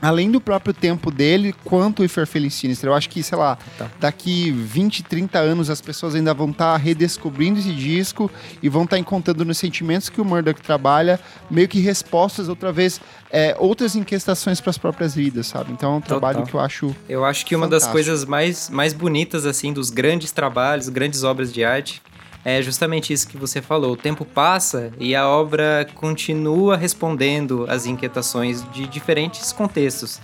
além 0.00 0.30
do 0.30 0.40
próprio 0.40 0.72
tempo 0.72 1.10
dele, 1.10 1.54
quanto 1.64 2.00
o 2.00 2.04
Ifer 2.04 2.26
Feliz. 2.26 2.48
Eu 2.82 2.94
acho 2.94 3.08
que, 3.08 3.22
sei 3.22 3.36
lá, 3.36 3.58
tá. 3.76 3.88
daqui 4.00 4.50
20, 4.50 5.02
30 5.02 5.38
anos 5.38 5.70
as 5.70 5.80
pessoas 5.80 6.14
ainda 6.14 6.32
vão 6.32 6.50
estar 6.50 6.72
tá 6.72 6.76
redescobrindo 6.76 7.58
esse 7.58 7.72
disco 7.72 8.30
e 8.62 8.68
vão 8.68 8.84
estar 8.84 8.96
tá 8.96 9.00
encontrando 9.00 9.44
nos 9.44 9.58
sentimentos 9.58 10.08
que 10.08 10.20
o 10.20 10.24
Murdoch 10.24 10.60
trabalha, 10.60 11.20
meio 11.50 11.68
que 11.68 11.80
respostas, 11.80 12.48
outra 12.48 12.72
vez, 12.72 13.00
é, 13.30 13.54
outras 13.58 13.94
inquietações 13.94 14.60
para 14.60 14.70
as 14.70 14.78
próprias 14.78 15.14
vidas, 15.14 15.46
sabe? 15.46 15.72
Então 15.72 15.94
é 15.94 15.96
um 15.96 16.00
trabalho 16.00 16.38
Total. 16.38 16.50
que 16.50 16.56
eu 16.56 16.60
acho. 16.60 16.96
Eu 17.08 17.24
acho 17.24 17.44
que 17.44 17.54
fantástico. 17.54 17.56
uma 17.56 17.68
das 17.68 17.86
coisas 17.86 18.24
mais, 18.24 18.70
mais 18.70 18.92
bonitas, 18.92 19.44
assim, 19.46 19.72
dos 19.72 19.90
grandes 19.90 20.32
trabalhos, 20.32 20.88
grandes 20.88 21.22
obras 21.22 21.52
de 21.52 21.64
arte, 21.64 22.02
é 22.48 22.62
justamente 22.62 23.12
isso 23.12 23.28
que 23.28 23.36
você 23.36 23.60
falou. 23.60 23.92
O 23.92 23.96
tempo 23.96 24.24
passa 24.24 24.90
e 24.98 25.14
a 25.14 25.28
obra 25.28 25.86
continua 25.94 26.76
respondendo 26.76 27.66
às 27.68 27.84
inquietações 27.84 28.64
de 28.72 28.86
diferentes 28.86 29.52
contextos. 29.52 30.20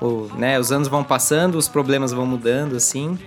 O, 0.00 0.30
né, 0.36 0.58
os 0.58 0.72
anos 0.72 0.88
vão 0.88 1.04
passando, 1.04 1.56
os 1.56 1.68
problemas 1.68 2.12
vão 2.12 2.26
mudando, 2.26 2.76
assim. 2.76 3.18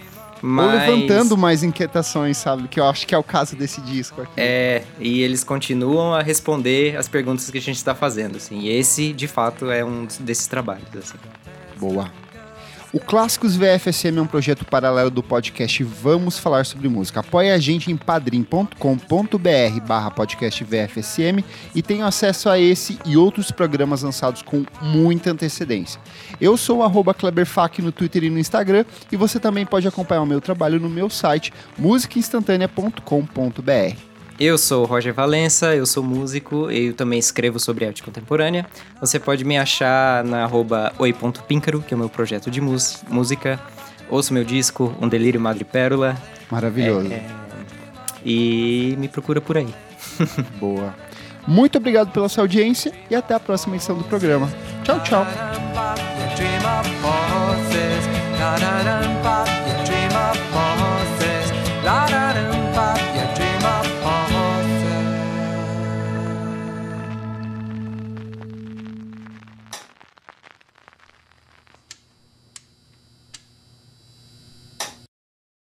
Mas... 0.42 0.90
Ou 0.90 0.96
levantando 0.96 1.38
mais 1.38 1.64
inquietações, 1.64 2.38
sabe? 2.38 2.68
Que 2.68 2.80
eu 2.80 2.86
acho 2.86 3.06
que 3.06 3.14
é 3.14 3.18
o 3.18 3.24
caso 3.24 3.56
desse 3.56 3.82
disco 3.82 4.22
aqui. 4.22 4.32
É, 4.38 4.84
e 5.00 5.22
eles 5.22 5.44
continuam 5.44 6.14
a 6.14 6.22
responder 6.22 6.96
as 6.96 7.08
perguntas 7.08 7.50
que 7.50 7.58
a 7.58 7.62
gente 7.62 7.76
está 7.76 7.94
fazendo, 7.94 8.38
assim. 8.38 8.60
E 8.60 8.70
esse, 8.70 9.12
de 9.14 9.28
fato, 9.28 9.70
é 9.70 9.84
um 9.84 10.08
desses 10.22 10.48
trabalhos, 10.48 10.88
assim. 10.96 11.18
Boa. 11.78 12.12
O 12.91 12.99
Clássicos 12.99 13.56
VFSM 13.56 14.17
é 14.17 14.21
um 14.21 14.25
projeto 14.25 14.65
paralelo 14.65 15.12
do 15.12 15.21
podcast 15.21 15.84
Vamos 15.84 16.39
Falar 16.39 16.65
Sobre 16.65 16.89
Música. 16.89 17.19
Apoie 17.19 17.52
a 17.52 17.60
gente 17.60 17.91
em 17.91 17.97
padrim.com.br 17.97 18.75
barra 19.86 20.10
podcast 20.10 20.63
VFSM 20.63 21.45
e 21.75 21.84
tenha 21.84 22.08
acesso 22.08 22.49
a 22.49 22.58
esse 22.58 22.97
e 23.06 23.15
outros 23.15 23.52
programas 23.52 24.02
lançados 24.02 24.41
com 24.41 24.65
muita 24.82 25.30
antecedência. 25.30 26.02
Eu 26.41 26.58
sou 26.58 26.82
o 26.82 27.13
Kleberfac 27.13 27.80
no 27.80 27.91
Twitter 27.91 28.23
e 28.23 28.30
no 28.32 28.39
Instagram 28.39 28.84
e 29.12 29.17
você 29.17 29.39
também 29.39 29.67
pode 29.67 29.88
acompanhar 29.88 30.23
o 30.23 30.25
meu 30.25 30.41
trabalho 30.41 30.80
no 30.80 30.89
meu 30.89 31.12
site 31.12 31.54
musicainstantanea.com.br. 31.78 34.09
Eu 34.39 34.58
sou 34.58 34.84
o 34.84 34.86
Roger 34.86 35.13
Valença, 35.13 35.75
eu 35.75 35.86
sou 35.86 36.02
músico 36.02 36.71
e 36.71 36.88
eu 36.88 36.93
também 36.93 37.19
escrevo 37.19 37.60
sobre 37.60 37.86
arte 37.86 38.02
contemporânea. 38.02 38.65
Você 39.02 39.19
pode 39.19 39.43
me 39.43 39.58
achar 39.58 40.23
na 40.23 40.43
arroba 40.45 40.93
oi.píncaro, 40.97 41.82
que 41.82 41.93
é 41.93 41.97
o 41.97 41.99
meu 41.99 42.08
projeto 42.08 42.49
de 42.49 42.62
música. 42.62 43.60
Ouça 44.10 44.34
meu 44.34 44.45
disco, 44.45 44.95
Um 45.02 45.10
Delírio 45.10 45.41
Madre 45.41 45.65
Pérola. 45.65 46.17
Maravilhoso. 46.49 47.12
É, 47.12 47.15
é, 47.15 47.25
e 48.23 48.95
me 48.97 49.10
procura 49.10 49.41
por 49.41 49.58
aí. 49.58 49.67
Boa. 50.58 50.95
Muito 51.45 51.78
obrigado 51.78 52.12
pela 52.12 52.30
sua 52.30 52.43
audiência 52.43 52.93
e 53.10 53.15
até 53.15 53.34
a 53.34 53.39
próxima 53.41 53.75
edição 53.75 53.97
do 53.97 54.06
programa. 54.06 54.49
Tchau, 54.86 55.04
tchau. 55.04 55.28